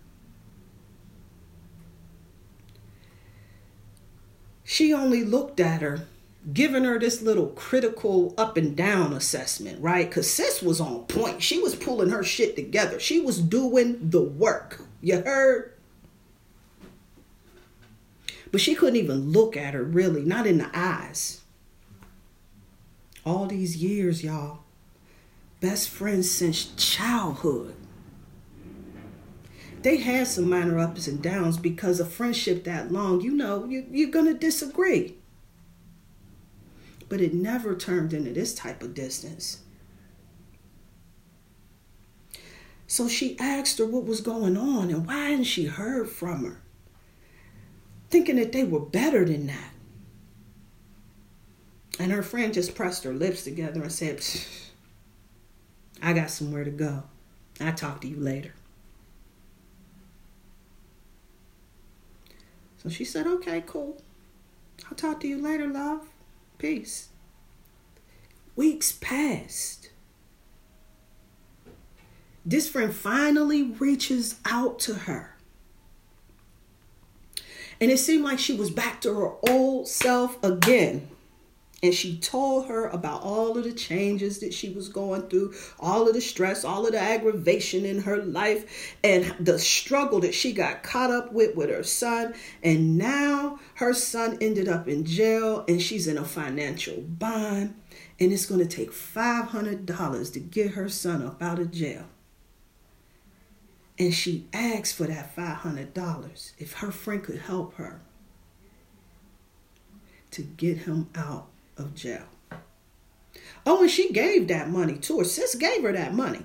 She 4.65 4.95
only 4.95 5.25
looked 5.25 5.61
at 5.61 5.83
her, 5.83 6.07
giving 6.55 6.85
her 6.85 6.99
this 6.99 7.21
little 7.21 7.49
critical 7.49 8.33
up 8.39 8.57
and 8.57 8.75
down 8.75 9.13
assessment, 9.13 9.79
right? 9.83 10.09
Because 10.09 10.31
sis 10.31 10.63
was 10.63 10.81
on 10.81 11.05
point. 11.05 11.43
She 11.43 11.61
was 11.61 11.77
pulling 11.77 12.09
her 12.09 12.25
shit 12.25 12.57
together, 12.57 12.99
she 12.99 13.21
was 13.21 13.39
doing 13.39 14.09
the 14.09 14.23
work. 14.23 14.87
You 15.03 15.21
heard? 15.21 15.75
But 18.51 18.61
she 18.61 18.75
couldn't 18.75 18.97
even 18.97 19.33
look 19.33 19.57
at 19.57 19.75
her, 19.75 19.83
really, 19.83 20.23
not 20.23 20.47
in 20.47 20.59
the 20.59 20.71
eyes. 20.73 21.43
All 23.25 23.47
these 23.47 23.77
years, 23.77 24.25
y'all 24.25 24.63
best 25.63 25.89
friends 25.89 26.29
since 26.29 26.67
childhood. 26.75 27.75
They 29.83 29.99
had 29.99 30.27
some 30.27 30.51
minor 30.51 30.79
ups 30.79 31.07
and 31.07 31.23
downs 31.23 31.57
because 31.57 32.01
a 32.01 32.05
friendship 32.05 32.65
that 32.65 32.93
long, 32.93 33.21
you 33.21 33.33
know, 33.33 33.65
you, 33.65 33.87
you're 33.91 34.11
going 34.11 34.27
to 34.27 34.35
disagree. 34.35 35.15
But 37.09 37.21
it 37.21 37.33
never 37.33 37.77
turned 37.77 38.13
into 38.13 38.33
this 38.33 38.55
type 38.55 38.83
of 38.83 38.95
distance. 38.95 39.61
So 42.93 43.09
she 43.09 43.39
asked 43.39 43.79
her 43.79 43.87
what 43.87 44.05
was 44.05 44.21
going 44.21 44.55
on 44.55 44.91
and 44.91 45.07
why 45.07 45.31
hadn't 45.31 45.45
she 45.45 45.65
heard 45.65 46.11
from 46.11 46.45
her, 46.45 46.61
thinking 48.11 48.37
that 48.37 48.53
they 48.53 48.65
were 48.65 48.81
better 48.81 49.25
than 49.25 49.47
that. 49.47 49.71
And 51.99 52.13
her 52.13 52.23
friend 52.23 52.53
just 52.53 52.75
pressed 52.75 53.05
her 53.05 53.15
lips 53.15 53.45
together 53.45 53.81
and 53.81 53.91
said, 53.91 54.23
I 56.03 56.13
got 56.13 56.29
somewhere 56.29 56.65
to 56.65 56.71
go. 56.71 57.05
I'll 57.63 57.73
talk 57.73 58.03
to 58.03 58.09
you 58.09 58.19
later. 58.21 58.53
So 62.77 62.91
she 62.91 63.07
said, 63.07 63.27
Okay, 63.27 63.65
cool. 63.67 64.03
I'll 64.91 64.99
talk 64.99 65.19
to 65.21 65.29
you 65.29 65.41
later, 65.41 65.67
love. 65.67 66.11
Peace. 66.59 67.09
Weeks 68.55 68.93
passed. 68.93 69.92
This 72.45 72.69
friend 72.69 72.95
finally 72.95 73.63
reaches 73.63 74.37
out 74.45 74.79
to 74.81 74.95
her. 74.95 75.37
And 77.81 77.91
it 77.91 77.99
seemed 77.99 78.25
like 78.25 78.39
she 78.39 78.55
was 78.55 78.71
back 78.71 79.01
to 79.03 79.15
her 79.15 79.33
old 79.49 79.89
self 79.89 80.43
again 80.43 81.09
and 81.83 81.93
she 81.93 82.17
told 82.19 82.67
her 82.67 82.87
about 82.89 83.23
all 83.23 83.59
of 83.59 83.65
the 83.65 83.73
changes 83.73 84.39
that 84.39 84.55
she 84.55 84.71
was 84.71 84.89
going 84.89 85.23
through, 85.23 85.53
all 85.81 86.07
of 86.07 86.15
the 86.15 86.21
stress, 86.21 86.65
all 86.65 86.87
of 86.87 86.93
the 86.93 87.01
aggravation 87.01 87.85
in 87.85 88.03
her 88.03 88.19
life, 88.19 88.97
and 89.03 89.35
the 89.41 89.59
struggle 89.59 90.21
that 90.21 90.35
she 90.35 90.53
got 90.53 90.85
caught 90.85 91.11
up 91.11 91.33
with 91.33 91.57
with 91.57 91.71
her 91.71 91.83
son. 91.83 92.35
And 92.63 92.97
now 92.97 93.59
her 93.75 93.93
son 93.95 94.39
ended 94.41 94.69
up 94.69 94.87
in 94.87 95.05
jail 95.05 95.65
and 95.67 95.83
she's 95.83 96.07
in 96.07 96.19
a 96.19 96.25
financial 96.25 97.01
bind. 97.01 97.75
And 98.21 98.33
it's 98.33 98.47
going 98.47 98.67
to 98.67 98.77
take 98.77 98.93
$500 98.93 100.33
to 100.33 100.39
get 100.39 100.73
her 100.73 100.89
son 100.89 101.27
up 101.27 101.43
out 101.43 101.59
of 101.59 101.73
jail. 101.73 102.05
And 104.03 104.13
she 104.13 104.49
asked 104.53 104.97
for 104.97 105.05
that 105.05 105.37
$500 105.37 106.53
if 106.59 106.73
her 106.79 106.91
friend 106.91 107.23
could 107.23 107.39
help 107.39 107.75
her 107.75 108.01
to 110.33 110.43
get 110.43 110.79
him 110.79 111.09
out 111.15 111.47
of 111.77 111.95
jail. 111.95 112.25
Oh, 113.65 113.83
and 113.83 113.91
she 113.91 114.13
gave 114.13 114.49
that 114.49 114.69
money 114.69 114.99
to 114.99 115.21
her. 115.21 115.25
Sis 115.25 115.55
gave 115.55 115.85
her 115.85 115.93
that 115.93 116.15
money 116.15 116.45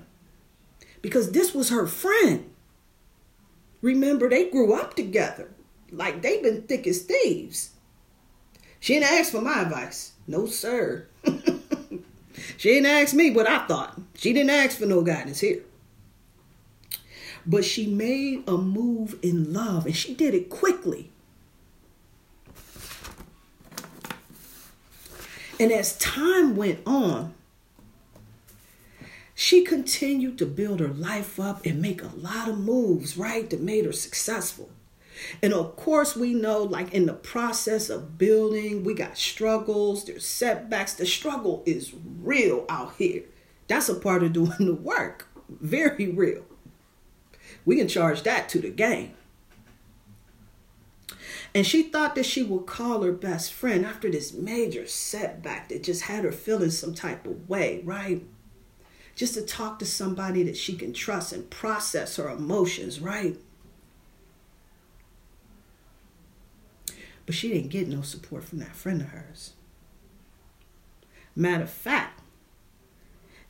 because 1.02 1.32
this 1.32 1.52
was 1.52 1.70
her 1.70 1.88
friend. 1.88 2.48
Remember, 3.82 4.28
they 4.28 4.48
grew 4.48 4.72
up 4.72 4.94
together. 4.94 5.50
Like 5.90 6.22
they've 6.22 6.40
been 6.40 6.62
thick 6.62 6.86
as 6.86 7.02
thieves. 7.02 7.70
She 8.78 9.00
didn't 9.00 9.18
ask 9.18 9.32
for 9.32 9.40
my 9.40 9.62
advice. 9.62 10.12
No, 10.28 10.46
sir. 10.46 11.08
she 12.56 12.74
didn't 12.74 12.86
ask 12.86 13.14
me 13.14 13.32
what 13.32 13.48
I 13.48 13.66
thought. 13.66 14.00
She 14.14 14.32
didn't 14.32 14.50
ask 14.50 14.78
for 14.78 14.86
no 14.86 15.02
guidance 15.02 15.40
here. 15.40 15.64
But 17.46 17.64
she 17.64 17.86
made 17.86 18.44
a 18.48 18.56
move 18.56 19.18
in 19.22 19.52
love 19.52 19.86
and 19.86 19.96
she 19.96 20.14
did 20.14 20.34
it 20.34 20.50
quickly. 20.50 21.10
And 25.60 25.72
as 25.72 25.98
time 25.98 26.54
went 26.54 26.80
on, 26.86 27.34
she 29.34 29.64
continued 29.64 30.38
to 30.38 30.46
build 30.46 30.80
her 30.80 30.88
life 30.88 31.38
up 31.38 31.64
and 31.64 31.80
make 31.80 32.02
a 32.02 32.10
lot 32.16 32.48
of 32.48 32.58
moves, 32.58 33.16
right, 33.16 33.48
that 33.50 33.60
made 33.60 33.84
her 33.84 33.92
successful. 33.92 34.70
And 35.42 35.52
of 35.52 35.76
course, 35.76 36.16
we 36.16 36.34
know, 36.34 36.62
like 36.62 36.92
in 36.92 37.06
the 37.06 37.12
process 37.12 37.88
of 37.88 38.18
building, 38.18 38.84
we 38.84 38.94
got 38.94 39.18
struggles, 39.18 40.04
there's 40.04 40.26
setbacks. 40.26 40.94
The 40.94 41.06
struggle 41.06 41.62
is 41.66 41.92
real 42.20 42.64
out 42.68 42.94
here. 42.98 43.22
That's 43.66 43.88
a 43.88 43.94
part 43.94 44.22
of 44.22 44.32
doing 44.32 44.52
the 44.58 44.74
work. 44.74 45.28
Very 45.48 46.08
real. 46.08 46.44
We 47.68 47.76
can 47.76 47.86
charge 47.86 48.22
that 48.22 48.48
to 48.48 48.60
the 48.60 48.70
game. 48.70 49.12
And 51.54 51.66
she 51.66 51.82
thought 51.82 52.14
that 52.14 52.24
she 52.24 52.42
would 52.42 52.64
call 52.64 53.02
her 53.02 53.12
best 53.12 53.52
friend 53.52 53.84
after 53.84 54.10
this 54.10 54.32
major 54.32 54.86
setback 54.86 55.68
that 55.68 55.82
just 55.82 56.04
had 56.04 56.24
her 56.24 56.32
feeling 56.32 56.70
some 56.70 56.94
type 56.94 57.26
of 57.26 57.46
way, 57.46 57.82
right? 57.84 58.24
Just 59.14 59.34
to 59.34 59.42
talk 59.42 59.78
to 59.80 59.84
somebody 59.84 60.42
that 60.44 60.56
she 60.56 60.76
can 60.76 60.94
trust 60.94 61.34
and 61.34 61.50
process 61.50 62.16
her 62.16 62.30
emotions, 62.30 63.00
right? 63.00 63.36
But 67.26 67.34
she 67.34 67.52
didn't 67.52 67.68
get 67.68 67.86
no 67.86 68.00
support 68.00 68.44
from 68.44 68.60
that 68.60 68.76
friend 68.76 69.02
of 69.02 69.08
hers. 69.08 69.52
Matter 71.36 71.64
of 71.64 71.70
fact, 71.70 72.22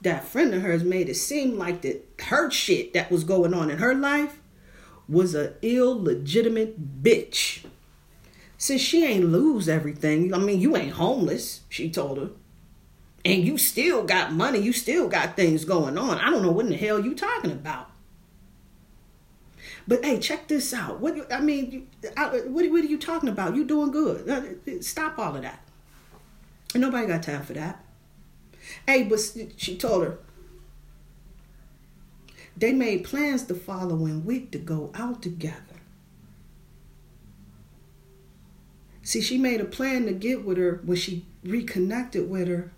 that 0.02 0.24
friend 0.24 0.54
of 0.54 0.62
hers 0.62 0.84
made 0.84 1.08
it 1.08 1.14
seem 1.14 1.58
like 1.58 1.82
that 1.82 2.06
her 2.28 2.50
shit 2.50 2.92
that 2.94 3.10
was 3.10 3.24
going 3.24 3.52
on 3.52 3.70
in 3.70 3.78
her 3.78 3.94
life 3.94 4.38
was 5.08 5.34
a 5.34 5.54
illegitimate 5.62 7.02
bitch. 7.02 7.64
Since 8.56 8.80
she 8.80 9.04
ain't 9.04 9.26
lose 9.26 9.68
everything, 9.68 10.34
I 10.34 10.38
mean, 10.38 10.60
you 10.60 10.76
ain't 10.76 10.94
homeless, 10.94 11.62
she 11.68 11.90
told 11.90 12.18
her. 12.18 12.30
And 13.24 13.44
you 13.44 13.58
still 13.58 14.04
got 14.04 14.32
money, 14.32 14.58
you 14.58 14.72
still 14.72 15.08
got 15.08 15.36
things 15.36 15.64
going 15.64 15.98
on. 15.98 16.18
I 16.18 16.30
don't 16.30 16.42
know 16.42 16.52
what 16.52 16.66
in 16.66 16.72
the 16.72 16.76
hell 16.76 17.00
you 17.00 17.14
talking 17.14 17.52
about. 17.52 17.90
But 19.86 20.04
hey, 20.04 20.18
check 20.18 20.48
this 20.48 20.74
out. 20.74 21.00
What 21.00 21.32
I 21.32 21.40
mean, 21.40 21.88
I, 22.16 22.26
what, 22.28 22.70
what 22.70 22.84
are 22.84 22.86
you 22.86 22.98
talking 22.98 23.28
about? 23.30 23.56
You 23.56 23.64
doing 23.64 23.90
good. 23.90 24.28
Uh, 24.28 24.82
stop 24.82 25.18
all 25.18 25.34
of 25.34 25.42
that. 25.42 25.62
And 26.74 26.82
nobody 26.82 27.06
got 27.06 27.22
time 27.22 27.42
for 27.42 27.54
that. 27.54 27.82
Hey, 28.86 29.04
but 29.04 29.20
she 29.56 29.76
told 29.76 30.04
her 30.04 30.18
they 32.56 32.72
made 32.72 33.04
plans 33.04 33.44
the 33.44 33.54
following 33.54 34.24
week 34.24 34.50
to 34.50 34.58
go 34.58 34.90
out 34.94 35.22
together. 35.22 35.62
See, 39.02 39.20
she 39.20 39.38
made 39.38 39.60
a 39.60 39.64
plan 39.64 40.06
to 40.06 40.12
get 40.12 40.44
with 40.44 40.58
her 40.58 40.80
when 40.84 40.96
she 40.96 41.24
reconnected 41.44 42.28
with 42.28 42.48
her 42.48 42.72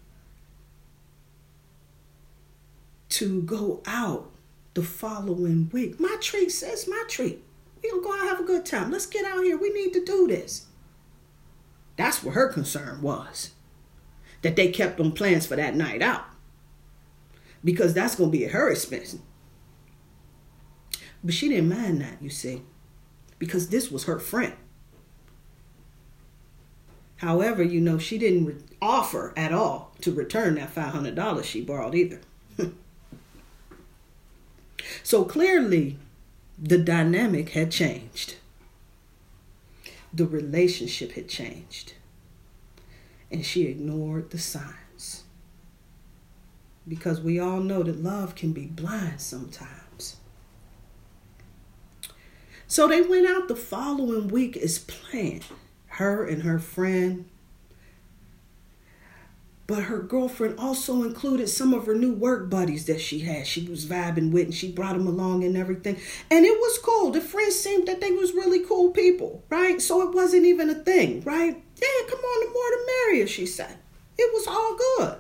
to 3.09 3.43
go 3.43 3.83
out 3.87 4.31
the 4.75 4.83
following 4.83 5.69
week. 5.73 5.99
My 5.99 6.17
treat, 6.21 6.53
says 6.53 6.87
my 6.87 7.03
treat. 7.09 7.43
We 7.83 7.91
gonna 7.91 8.03
go 8.03 8.13
out 8.13 8.29
have 8.29 8.41
a 8.41 8.45
good 8.45 8.67
time. 8.67 8.91
Let's 8.91 9.07
get 9.07 9.25
out 9.25 9.43
here. 9.43 9.57
We 9.57 9.71
need 9.71 9.93
to 9.95 10.05
do 10.05 10.29
this. 10.29 10.67
That's 11.97 12.23
what 12.23 12.35
her 12.35 12.49
concern 12.49 13.03
was. 13.03 13.51
That 14.43 14.57
they 14.57 14.71
kept 14.71 14.97
them 14.97 15.13
plans 15.13 15.47
for 15.47 15.57
that 15.57 15.77
night 15.77 16.03
out. 16.03 16.25
Because 17.63 17.93
that's 17.93 18.17
gonna 18.17 18.31
be 18.31 18.45
at 18.45 18.53
her 18.53 18.71
expense. 18.71 19.19
But 21.23 21.35
she 21.35 21.49
didn't 21.49 21.69
mind 21.69 22.01
that, 22.01 22.23
you 22.23 22.31
see. 22.31 22.63
Because 23.39 23.69
this 23.69 23.91
was 23.91 24.05
her 24.05 24.19
friend. 24.19 24.55
However, 27.19 27.63
you 27.63 27.81
know, 27.81 27.99
she 27.99 28.17
didn't 28.17 28.47
re- 28.47 28.55
offer 28.81 29.35
at 29.37 29.53
all 29.53 29.95
to 30.01 30.11
return 30.11 30.55
that 30.55 30.75
$500 30.75 31.45
she 31.45 31.61
borrowed 31.61 31.95
either. 31.95 32.21
So 35.03 35.25
clearly, 35.25 35.99
the 36.59 36.79
dynamic 36.79 37.51
had 37.51 37.71
changed. 37.71 38.37
The 40.13 40.27
relationship 40.27 41.13
had 41.13 41.29
changed. 41.29 41.95
And 43.31 43.45
she 43.45 43.65
ignored 43.65 44.31
the 44.31 44.39
signs. 44.39 45.25
Because 46.87 47.21
we 47.21 47.39
all 47.39 47.61
know 47.61 47.83
that 47.83 48.03
love 48.03 48.35
can 48.35 48.53
be 48.53 48.67
blind 48.67 49.21
sometimes. 49.21 50.17
So 52.67 52.89
they 52.89 53.03
went 53.03 53.29
out 53.29 53.49
the 53.49 53.57
following 53.57 54.29
week 54.29 54.57
as 54.57 54.79
planned. 54.79 55.45
Her 55.87 56.25
and 56.25 56.43
her 56.43 56.59
friend 56.59 57.27
but 59.71 59.85
her 59.85 60.01
girlfriend 60.01 60.59
also 60.59 61.05
included 61.05 61.49
some 61.49 61.73
of 61.73 61.87
her 61.87 61.95
new 61.95 62.13
work 62.13 62.51
buddies 62.51 62.87
that 62.87 63.01
she 63.01 63.21
had. 63.21 63.47
She 63.47 63.69
was 63.69 63.87
vibing 63.87 64.33
with 64.33 64.47
and 64.47 64.55
she 64.55 64.73
brought 64.73 64.95
them 64.95 65.07
along 65.07 65.45
and 65.45 65.57
everything. 65.57 65.97
And 66.29 66.45
it 66.45 66.59
was 66.59 66.77
cool. 66.79 67.13
The 67.13 67.21
friends 67.21 67.55
seemed 67.55 67.87
that 67.87 68.01
they 68.01 68.11
was 68.11 68.33
really 68.33 68.65
cool 68.67 68.91
people, 68.91 69.45
right? 69.49 69.81
So 69.81 70.03
it 70.03 70.13
wasn't 70.13 70.45
even 70.47 70.71
a 70.71 70.75
thing, 70.75 71.21
right? 71.21 71.63
Yeah, 71.81 72.09
come 72.09 72.21
on, 72.21 72.47
the 72.47 72.53
more 72.53 72.71
the 72.71 72.93
merrier, 73.07 73.27
she 73.27 73.47
said. 73.47 73.79
It 74.19 74.33
was 74.33 74.47
all 74.47 74.77
good. 74.77 75.19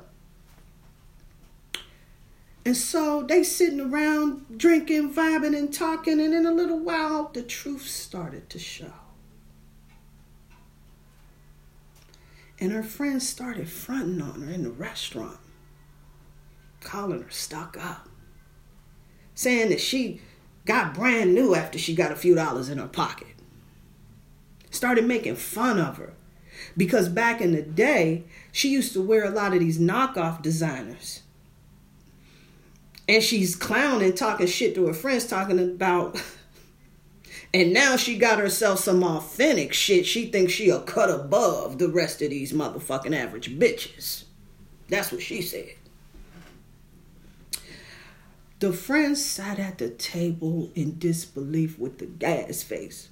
And 2.64 2.76
so 2.76 3.22
they 3.22 3.42
sitting 3.42 3.80
around 3.80 4.58
drinking, 4.58 5.14
vibing, 5.14 5.56
and 5.56 5.72
talking, 5.72 6.20
and 6.20 6.34
in 6.34 6.44
a 6.44 6.52
little 6.52 6.78
while 6.78 7.30
the 7.32 7.42
truth 7.42 7.86
started 7.88 8.50
to 8.50 8.58
show. 8.58 8.92
And 12.60 12.72
her 12.72 12.82
friends 12.82 13.26
started 13.26 13.70
fronting 13.70 14.20
on 14.20 14.42
her 14.42 14.52
in 14.52 14.64
the 14.64 14.70
restaurant, 14.70 15.38
calling 16.80 17.22
her 17.22 17.30
stuck 17.30 17.82
up, 17.82 18.06
saying 19.34 19.70
that 19.70 19.80
she 19.80 20.20
got 20.66 20.92
brand 20.92 21.34
new 21.34 21.54
after 21.54 21.78
she 21.78 21.94
got 21.94 22.12
a 22.12 22.16
few 22.16 22.34
dollars 22.34 22.68
in 22.68 22.76
her 22.76 22.86
pocket. 22.86 23.28
Started 24.70 25.06
making 25.06 25.36
fun 25.36 25.78
of 25.78 25.96
her 25.96 26.12
because 26.76 27.08
back 27.08 27.40
in 27.40 27.52
the 27.52 27.62
day, 27.62 28.24
she 28.52 28.70
used 28.70 28.92
to 28.92 29.02
wear 29.02 29.24
a 29.24 29.30
lot 29.30 29.52
of 29.52 29.60
these 29.60 29.78
knockoff 29.78 30.42
designers. 30.42 31.22
And 33.08 33.22
she's 33.22 33.56
clowning, 33.56 34.14
talking 34.14 34.46
shit 34.46 34.74
to 34.76 34.86
her 34.86 34.94
friends, 34.94 35.26
talking 35.26 35.58
about 35.58 36.22
and 37.54 37.72
now 37.72 37.96
she 37.96 38.16
got 38.16 38.38
herself 38.38 38.78
some 38.78 39.02
authentic 39.02 39.72
shit. 39.72 40.06
She 40.06 40.26
thinks 40.26 40.52
she 40.52 40.70
a 40.70 40.80
cut 40.80 41.10
above 41.10 41.78
the 41.78 41.88
rest 41.88 42.22
of 42.22 42.30
these 42.30 42.52
motherfucking 42.52 43.14
average 43.14 43.58
bitches. 43.58 44.24
That's 44.88 45.10
what 45.10 45.22
she 45.22 45.42
said. 45.42 45.74
The 48.60 48.72
friends 48.74 49.24
sat 49.24 49.58
at 49.58 49.78
the 49.78 49.88
table 49.88 50.70
in 50.74 50.98
disbelief 50.98 51.78
with 51.78 51.98
the 51.98 52.06
gas 52.06 52.62
face. 52.62 53.08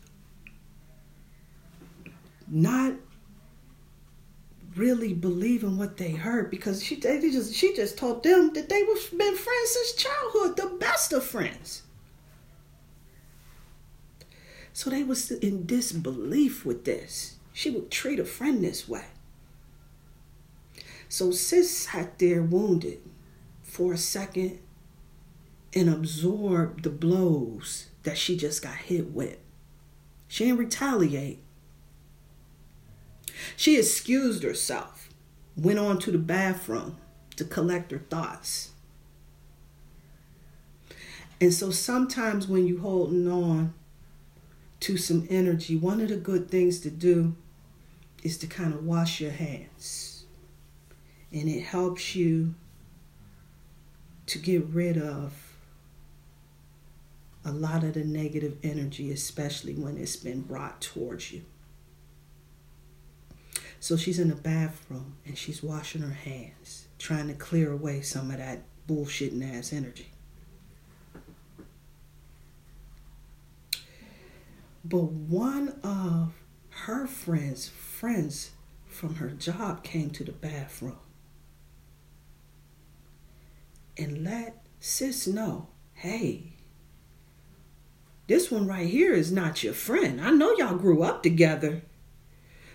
Not 2.47 2.95
really 4.77 5.15
believing 5.15 5.79
what 5.79 5.97
they 5.97 6.13
heard 6.13 6.51
because 6.51 6.83
she 6.83 6.97
they 6.97 7.21
just 7.21 7.55
she 7.55 7.75
just 7.75 7.97
told 7.97 8.23
them 8.23 8.53
that 8.55 8.69
they 8.69 8.83
were 8.83 8.95
been 9.17 9.37
friends 9.37 9.71
since 9.71 9.93
childhood, 9.95 10.57
the 10.57 10.77
best 10.79 11.13
of 11.13 11.25
friends. 11.25 11.83
So 14.73 14.91
they 14.91 15.03
was 15.03 15.31
in 15.31 15.67
disbelief 15.67 16.65
with 16.65 16.85
this. 16.85 17.37
She 17.53 17.71
would 17.71 17.91
treat 17.91 18.21
a 18.21 18.25
friend 18.25 18.63
this 18.63 18.89
way. 18.89 19.07
So 21.09 21.33
sis 21.33 21.77
sat 21.77 22.19
there 22.19 22.43
wounded 22.43 23.01
for 23.63 23.95
a 23.95 23.99
second 23.99 24.61
and 25.75 25.89
absorbed 25.89 26.85
the 26.85 26.91
blows 26.91 27.87
that 28.03 28.19
she 28.19 28.37
just 28.37 28.63
got 28.63 28.77
hit 28.77 29.11
with. 29.11 29.39
She 30.29 30.45
didn't 30.45 30.61
retaliate. 30.61 31.43
She 33.57 33.79
excused 33.79 34.43
herself, 34.43 35.09
went 35.57 35.79
on 35.79 35.99
to 36.01 36.11
the 36.11 36.19
bathroom 36.19 36.97
to 37.37 37.45
collect 37.45 37.91
her 37.93 37.99
thoughts. 37.99 38.71
And 41.41 41.55
so 41.55 41.71
sometimes 41.71 42.49
when 42.49 42.67
you're 42.67 42.81
holding 42.81 43.31
on 43.31 43.75
to 44.81 44.97
some 44.97 45.27
energy, 45.31 45.77
one 45.77 46.01
of 46.01 46.09
the 46.09 46.17
good 46.17 46.51
things 46.51 46.81
to 46.81 46.91
do 46.91 47.37
is 48.23 48.39
to 48.39 48.47
kind 48.47 48.75
of 48.75 48.85
wash 48.85 49.21
your 49.21 49.31
hands. 49.31 50.25
And 51.33 51.49
it 51.49 51.61
helps 51.61 52.17
you 52.17 52.55
to 54.27 54.39
get 54.39 54.67
rid 54.67 54.99
of 54.99 55.33
a 57.45 57.53
lot 57.53 57.85
of 57.85 57.95
the 57.95 58.05
negative 58.05 58.57
energy, 58.63 59.11
especially 59.11 59.75
when 59.75 59.97
it's 59.97 60.17
been 60.17 60.43
brought 60.43 60.81
towards 60.81 61.33
you. 61.33 61.43
So 63.81 63.97
she's 63.97 64.19
in 64.19 64.29
the 64.29 64.35
bathroom 64.35 65.17
and 65.27 65.39
she's 65.39 65.63
washing 65.63 66.03
her 66.03 66.13
hands, 66.13 66.89
trying 66.99 67.29
to 67.29 67.35
clear 67.35 67.73
away 67.73 68.01
some 68.03 68.31
of 68.31 68.39
that 68.39 68.63
bullshitting 68.89 69.57
ass 69.57 69.73
energy. 69.73 70.09
But 74.85 75.05
one 75.05 75.81
of 75.83 76.33
her 76.71 77.07
friends, 77.07 77.69
friends 77.69 78.51
from 78.87 79.17
her 79.17 79.31
job, 79.31 79.83
came 79.85 80.11
to 80.11 80.25
the 80.25 80.33
bathroom 80.33 80.99
and 83.97 84.25
let 84.25 84.65
sis 84.81 85.27
know, 85.27 85.69
hey, 85.95 86.55
This 88.29 88.51
one 88.51 88.67
right 88.67 88.87
here 88.87 89.15
is 89.15 89.33
not 89.33 89.65
your 89.65 89.73
friend. 89.73 90.21
I 90.21 90.31
know 90.31 90.55
y'all 90.57 90.77
grew 90.77 91.03
up 91.03 91.23
together. 91.23 91.81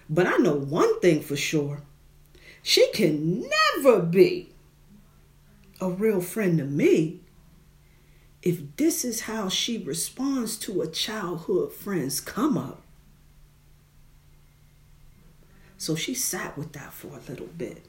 But 0.09 0.27
I 0.27 0.37
know 0.37 0.55
one 0.55 0.99
thing 0.99 1.21
for 1.21 1.35
sure 1.35 1.81
she 2.63 2.89
can 2.93 3.45
never 3.75 4.01
be 4.01 4.49
a 5.81 5.89
real 5.89 6.21
friend 6.21 6.57
to 6.57 6.63
me 6.63 7.19
if 8.41 8.75
this 8.77 9.03
is 9.03 9.21
how 9.21 9.49
she 9.49 9.77
responds 9.77 10.57
to 10.57 10.81
a 10.81 10.87
childhood 10.87 11.73
friend's 11.73 12.21
come 12.21 12.57
up. 12.57 12.81
So 15.77 15.95
she 15.95 16.13
sat 16.13 16.57
with 16.57 16.71
that 16.73 16.93
for 16.93 17.07
a 17.07 17.29
little 17.29 17.47
bit. 17.47 17.85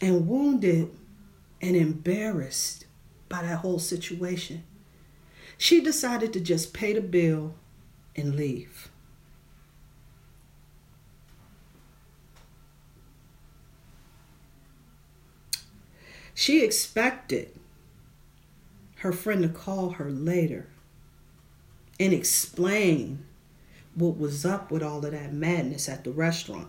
And 0.00 0.26
wounded 0.26 0.90
and 1.60 1.76
embarrassed 1.76 2.86
by 3.28 3.42
that 3.42 3.58
whole 3.58 3.78
situation, 3.78 4.64
she 5.60 5.78
decided 5.82 6.32
to 6.32 6.40
just 6.40 6.72
pay 6.72 6.94
the 6.94 7.02
bill 7.02 7.52
and 8.16 8.34
leave. 8.34 8.88
She 16.32 16.64
expected 16.64 17.50
her 19.00 19.12
friend 19.12 19.42
to 19.42 19.50
call 19.50 19.90
her 19.90 20.10
later 20.10 20.70
and 22.00 22.14
explain 22.14 23.26
what 23.94 24.16
was 24.16 24.46
up 24.46 24.70
with 24.70 24.82
all 24.82 25.04
of 25.04 25.12
that 25.12 25.34
madness 25.34 25.90
at 25.90 26.04
the 26.04 26.10
restaurant. 26.10 26.68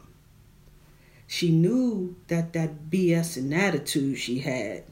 She 1.28 1.50
knew 1.50 2.18
that 2.28 2.52
that 2.52 2.90
BS 2.90 3.38
and 3.38 3.54
attitude 3.54 4.18
she 4.18 4.40
had 4.40 4.84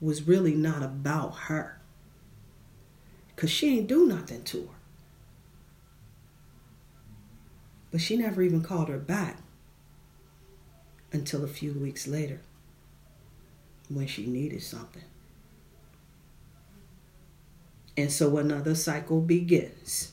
was 0.00 0.26
really 0.26 0.56
not 0.56 0.82
about 0.82 1.36
her. 1.42 1.79
Because 3.40 3.52
she 3.52 3.78
ain't 3.78 3.86
do 3.86 4.06
nothing 4.06 4.42
to 4.42 4.58
her. 4.58 4.78
But 7.90 8.02
she 8.02 8.18
never 8.18 8.42
even 8.42 8.62
called 8.62 8.90
her 8.90 8.98
back 8.98 9.38
until 11.10 11.42
a 11.42 11.48
few 11.48 11.72
weeks 11.72 12.06
later 12.06 12.42
when 13.88 14.06
she 14.06 14.26
needed 14.26 14.62
something. 14.62 15.04
And 17.96 18.12
so 18.12 18.36
another 18.36 18.74
cycle 18.74 19.22
begins. 19.22 20.12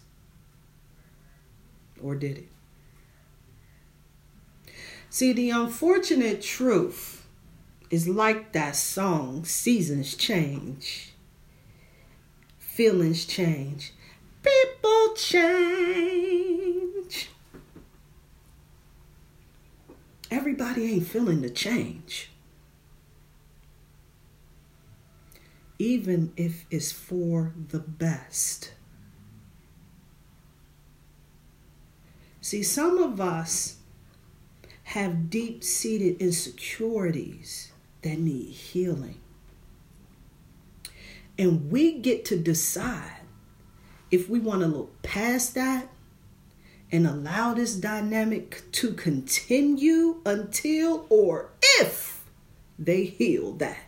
Or 2.01 2.15
did 2.15 2.37
it? 2.37 2.47
See, 5.09 5.33
the 5.33 5.49
unfortunate 5.49 6.41
truth 6.41 7.27
is 7.89 8.07
like 8.07 8.53
that 8.53 8.77
song, 8.77 9.43
Seasons 9.43 10.15
Change, 10.15 11.11
Feelings 12.77 13.25
Change, 13.25 13.91
People 14.43 15.15
Change. 15.15 16.51
Everybody 20.29 20.93
ain't 20.93 21.07
feeling 21.07 21.41
the 21.41 21.49
change. 21.49 22.29
even 25.79 26.33
if 26.35 26.65
it's 26.71 26.91
for 26.91 27.53
the 27.69 27.79
best. 27.79 28.73
See, 32.41 32.63
some 32.63 32.97
of 32.97 33.21
us 33.21 33.77
have 34.85 35.29
deep 35.29 35.63
seated 35.63 36.19
insecurities 36.19 37.71
that 38.01 38.17
need 38.17 38.49
healing. 38.49 39.19
And 41.37 41.71
we 41.71 41.93
get 41.99 42.25
to 42.25 42.37
decide 42.37 43.21
if 44.09 44.29
we 44.29 44.39
want 44.39 44.61
to 44.61 44.67
look 44.67 45.01
past 45.03 45.53
that 45.55 45.89
and 46.91 47.05
allow 47.05 47.53
this 47.53 47.75
dynamic 47.75 48.63
to 48.71 48.93
continue 48.93 50.21
until 50.25 51.05
or 51.09 51.49
if 51.79 52.23
they 52.79 53.03
heal 53.03 53.51
that. 53.53 53.83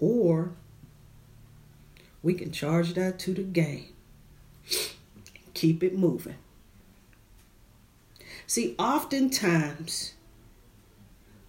Or 0.00 0.52
we 2.22 2.34
can 2.34 2.50
charge 2.50 2.94
that 2.94 3.18
to 3.20 3.34
the 3.34 3.42
game 3.42 3.92
and 4.70 5.54
keep 5.54 5.82
it 5.82 5.96
moving. 5.96 6.36
See, 8.46 8.74
oftentimes 8.78 10.13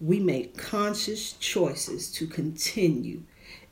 we 0.00 0.20
make 0.20 0.56
conscious 0.56 1.32
choices 1.32 2.10
to 2.12 2.26
continue 2.26 3.22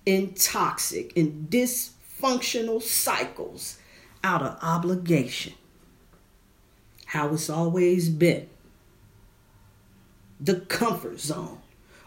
in 0.07 0.35
toxic 0.35 1.17
and 1.17 1.49
dysfunctional 1.51 2.81
cycles 2.83 3.79
out 4.23 4.43
of 4.43 4.59
obligation. 4.63 5.55
How 7.07 7.33
it's 7.33 7.51
always 7.51 8.09
been. 8.09 8.49
The 10.41 10.61
comfort 10.61 11.21
zone 11.21 11.61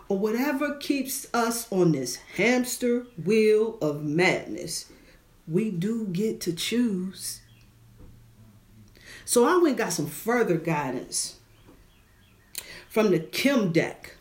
or 0.10 0.18
whatever 0.18 0.76
keeps 0.76 1.28
us 1.34 1.72
on 1.72 1.92
this 1.92 2.16
hamster 2.36 3.06
wheel 3.24 3.78
of 3.82 4.04
madness, 4.04 4.86
we 5.48 5.70
do 5.70 6.06
get 6.06 6.42
to 6.42 6.54
choose. 6.54 7.42
So 9.26 9.46
I 9.46 9.62
went 9.62 9.78
got 9.78 9.94
some 9.94 10.08
further 10.08 10.58
guidance 10.58 11.37
from 12.98 13.12
the 13.12 13.20
Kim 13.20 13.72
deck 13.72 14.16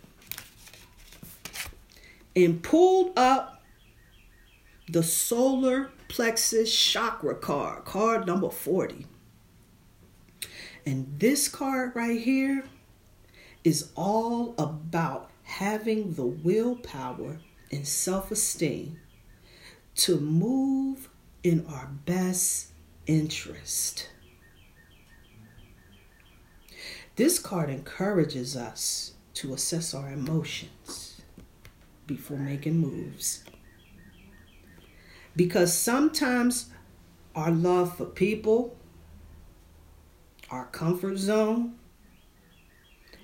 and 2.37 2.62
pulled 2.62 3.19
up 3.19 3.62
the 4.87 5.03
solar 5.03 5.91
plexus 6.09 6.71
chakra 6.77 7.35
card, 7.37 7.87
card 7.87 8.27
number 8.27 8.51
40. 8.51 9.07
And 10.85 11.19
this 11.19 11.49
card 11.49 11.97
right 11.97 12.21
here 12.21 12.65
is 13.65 13.93
all 13.95 14.55
about 14.59 15.31
having 15.45 16.12
the 16.12 16.27
willpower 16.27 17.39
and 17.73 17.89
self 17.89 18.31
esteem 18.31 19.01
to 19.95 20.21
move 20.21 21.09
in 21.43 21.65
our 21.65 21.89
best 22.05 22.73
interest. 23.07 24.11
This 27.16 27.38
card 27.38 27.70
encourages 27.70 28.57
us 28.57 29.14
to 29.35 29.55
assess 29.55 29.94
our 29.94 30.12
emotions 30.12 31.20
before 32.07 32.37
making 32.37 32.79
moves. 32.79 33.42
Because 35.35 35.72
sometimes 35.72 36.70
our 37.35 37.50
love 37.50 37.96
for 37.96 38.05
people, 38.05 38.76
our 40.50 40.66
comfort 40.66 41.16
zone, 41.16 41.76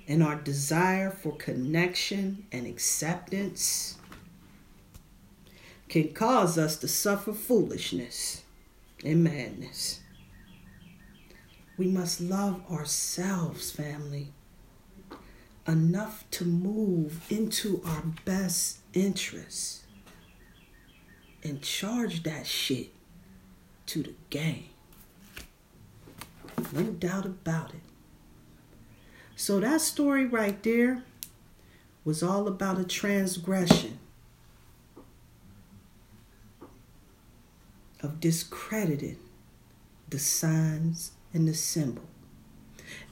and 0.08 0.22
our 0.22 0.36
desire 0.36 1.10
for 1.10 1.36
connection 1.36 2.46
and 2.50 2.66
acceptance 2.66 3.98
can 5.88 6.12
cause 6.12 6.56
us 6.56 6.76
to 6.78 6.88
suffer 6.88 7.34
foolishness 7.34 8.42
and 9.04 9.22
madness. 9.22 10.01
We 11.82 11.88
must 11.88 12.20
love 12.20 12.62
ourselves, 12.70 13.72
family, 13.72 14.28
enough 15.66 16.24
to 16.30 16.44
move 16.44 17.26
into 17.28 17.82
our 17.84 18.04
best 18.24 18.78
interests 18.92 19.82
and 21.42 21.60
charge 21.60 22.22
that 22.22 22.46
shit 22.46 22.90
to 23.86 24.04
the 24.04 24.14
game. 24.30 24.66
No 26.72 26.84
doubt 26.84 27.26
about 27.26 27.70
it. 27.70 27.80
So 29.34 29.58
that 29.58 29.80
story 29.80 30.24
right 30.24 30.62
there 30.62 31.02
was 32.04 32.22
all 32.22 32.46
about 32.46 32.78
a 32.78 32.84
transgression 32.84 33.98
of 38.00 38.20
discrediting 38.20 39.18
the 40.08 40.20
signs 40.20 41.10
and 41.32 41.48
the 41.48 41.54
symbol. 41.54 42.04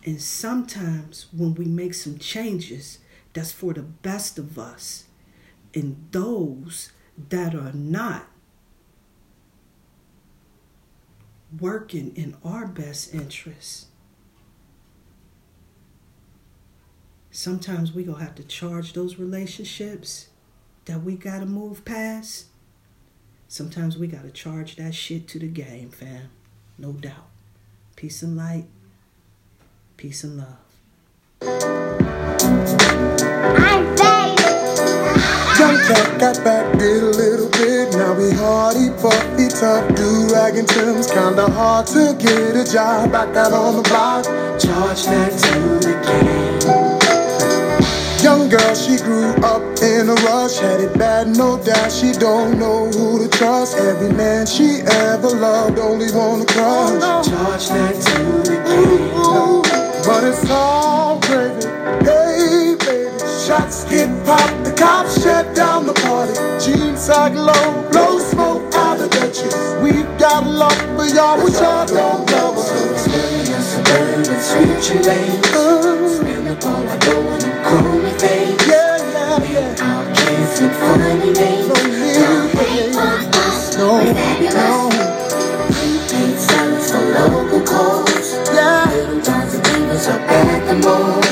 And 0.05 0.21
sometimes 0.21 1.27
when 1.33 1.55
we 1.55 1.65
make 1.65 1.95
some 1.95 2.19
changes, 2.19 2.99
that's 3.33 3.53
for 3.53 3.73
the 3.73 3.83
best 3.83 4.39
of 4.39 4.59
us 4.59 5.05
and 5.75 6.09
those 6.11 6.93
that 7.29 7.55
are 7.55 7.73
not 7.73 8.27
working 11.59 12.15
in 12.17 12.37
our 12.45 12.67
best 12.67 13.15
interests 13.15 13.87
sometimes 17.31 17.93
we 17.93 18.05
gonna 18.05 18.23
have 18.23 18.35
to 18.35 18.45
charge 18.45 18.93
those 18.93 19.19
relationships 19.19 20.29
that 20.85 21.03
we 21.03 21.17
gotta 21.17 21.47
move 21.47 21.85
past. 21.85 22.47
Sometimes 23.49 23.97
we 23.97 24.07
gotta 24.07 24.31
charge 24.31 24.77
that 24.77 24.95
shit 24.95 25.29
to 25.29 25.39
the 25.39 25.49
game, 25.49 25.91
fam. 25.91 26.31
No 26.79 26.93
doubt. 26.93 27.30
Peace 28.01 28.23
and 28.23 28.35
light. 28.35 28.65
Peace 29.99 30.25
and 30.25 30.39
love. 30.39 30.57
I'm 31.43 31.53
cat 35.85 36.19
got 36.19 36.43
back, 36.43 36.79
did 36.79 37.03
a 37.03 37.11
little 37.11 37.51
bit. 37.51 37.93
Now 37.93 38.15
we 38.15 38.31
hardy, 38.31 38.89
puffy, 39.03 39.49
tough, 39.49 39.95
do 39.95 40.33
ragging 40.33 40.65
Tim's. 40.65 41.09
Kinda 41.13 41.51
hard 41.51 41.89
to 41.89 42.17
get 42.19 42.57
a 42.57 42.65
job 42.65 43.13
back 43.13 43.37
out 43.37 43.53
on 43.53 43.77
the 43.77 43.83
block. 43.83 44.25
Charge 44.59 45.05
that 45.05 45.33
to 45.33 45.61
the 45.85 45.93
game. 46.01 46.41
Young 48.25 48.49
girl, 48.49 48.75
she 48.75 48.97
grew 48.97 49.35
up 49.45 49.70
in 50.11 50.19
a 50.19 50.23
rush, 50.25 50.59
had 50.59 50.81
it 50.81 50.97
bad, 50.99 51.29
no 51.29 51.63
doubt. 51.63 51.93
She 51.93 52.13
don't 52.13 52.59
know 52.59 52.87
who 52.91 53.19
to 53.19 53.29
trust. 53.37 53.77
Every 53.77 54.13
man 54.13 54.47
she 54.47 54.81
ever 54.87 55.29
loved 55.29 55.79
only 55.79 56.11
wanna 56.13 56.47
crush. 56.47 57.27
Charge 57.29 57.69
that 57.69 57.95
to 57.95 58.51
the. 58.51 58.61
But 60.07 60.25
it's 60.25 60.51
all 60.51 61.21
gravy. 61.21 61.67
Hey, 62.05 62.75
baby, 62.79 63.19
shots 63.47 63.85
get 63.85 64.09
popped, 64.25 64.65
the 64.65 64.73
cops 64.77 65.23
shut 65.23 65.55
down 65.55 65.87
the 65.87 65.95
party. 65.95 66.35
Jeans 66.65 67.01
sag 67.01 67.35
low, 67.35 67.89
blow 67.91 68.19
smoke 68.19 68.75
out 68.75 69.01
of 69.01 69.11
the 69.11 69.27
chest. 69.29 69.81
We 69.83 69.93
got 70.19 70.47
love 70.47 70.81
for 70.97 71.07
y'all, 71.07 71.37
we 71.45 71.53
y'all 71.53 71.87
don't 71.87 72.31
love 72.31 72.59
us. 72.59 72.69
Suburban, 73.05 73.63
suburban, 73.63 74.41
switch 74.49 74.87
your 74.91 75.03
lanes. 75.03 76.17
Spin 76.17 76.49
up 76.49 76.65
all 76.65 76.89
I 76.89 76.99
go 76.99 77.17
and 77.21 77.65
call 77.65 77.99
me. 78.03 78.11
Yeah, 78.21 78.67
yeah, 78.67 78.90
took 80.61 80.73
funny 80.73 81.33
names. 81.33 81.69
Don't 82.17 82.53
hate 82.53 82.95
we're 82.95 83.23
for 86.91 87.01
local 87.01 87.63
calls. 87.63 88.35
Yeah. 88.53 88.85
Little 88.93 89.23
Johnson 89.23 89.63
Divas 89.63 90.07
are 90.13 90.21
at 90.21 90.67
the 90.67 90.75
moment. 90.87 91.30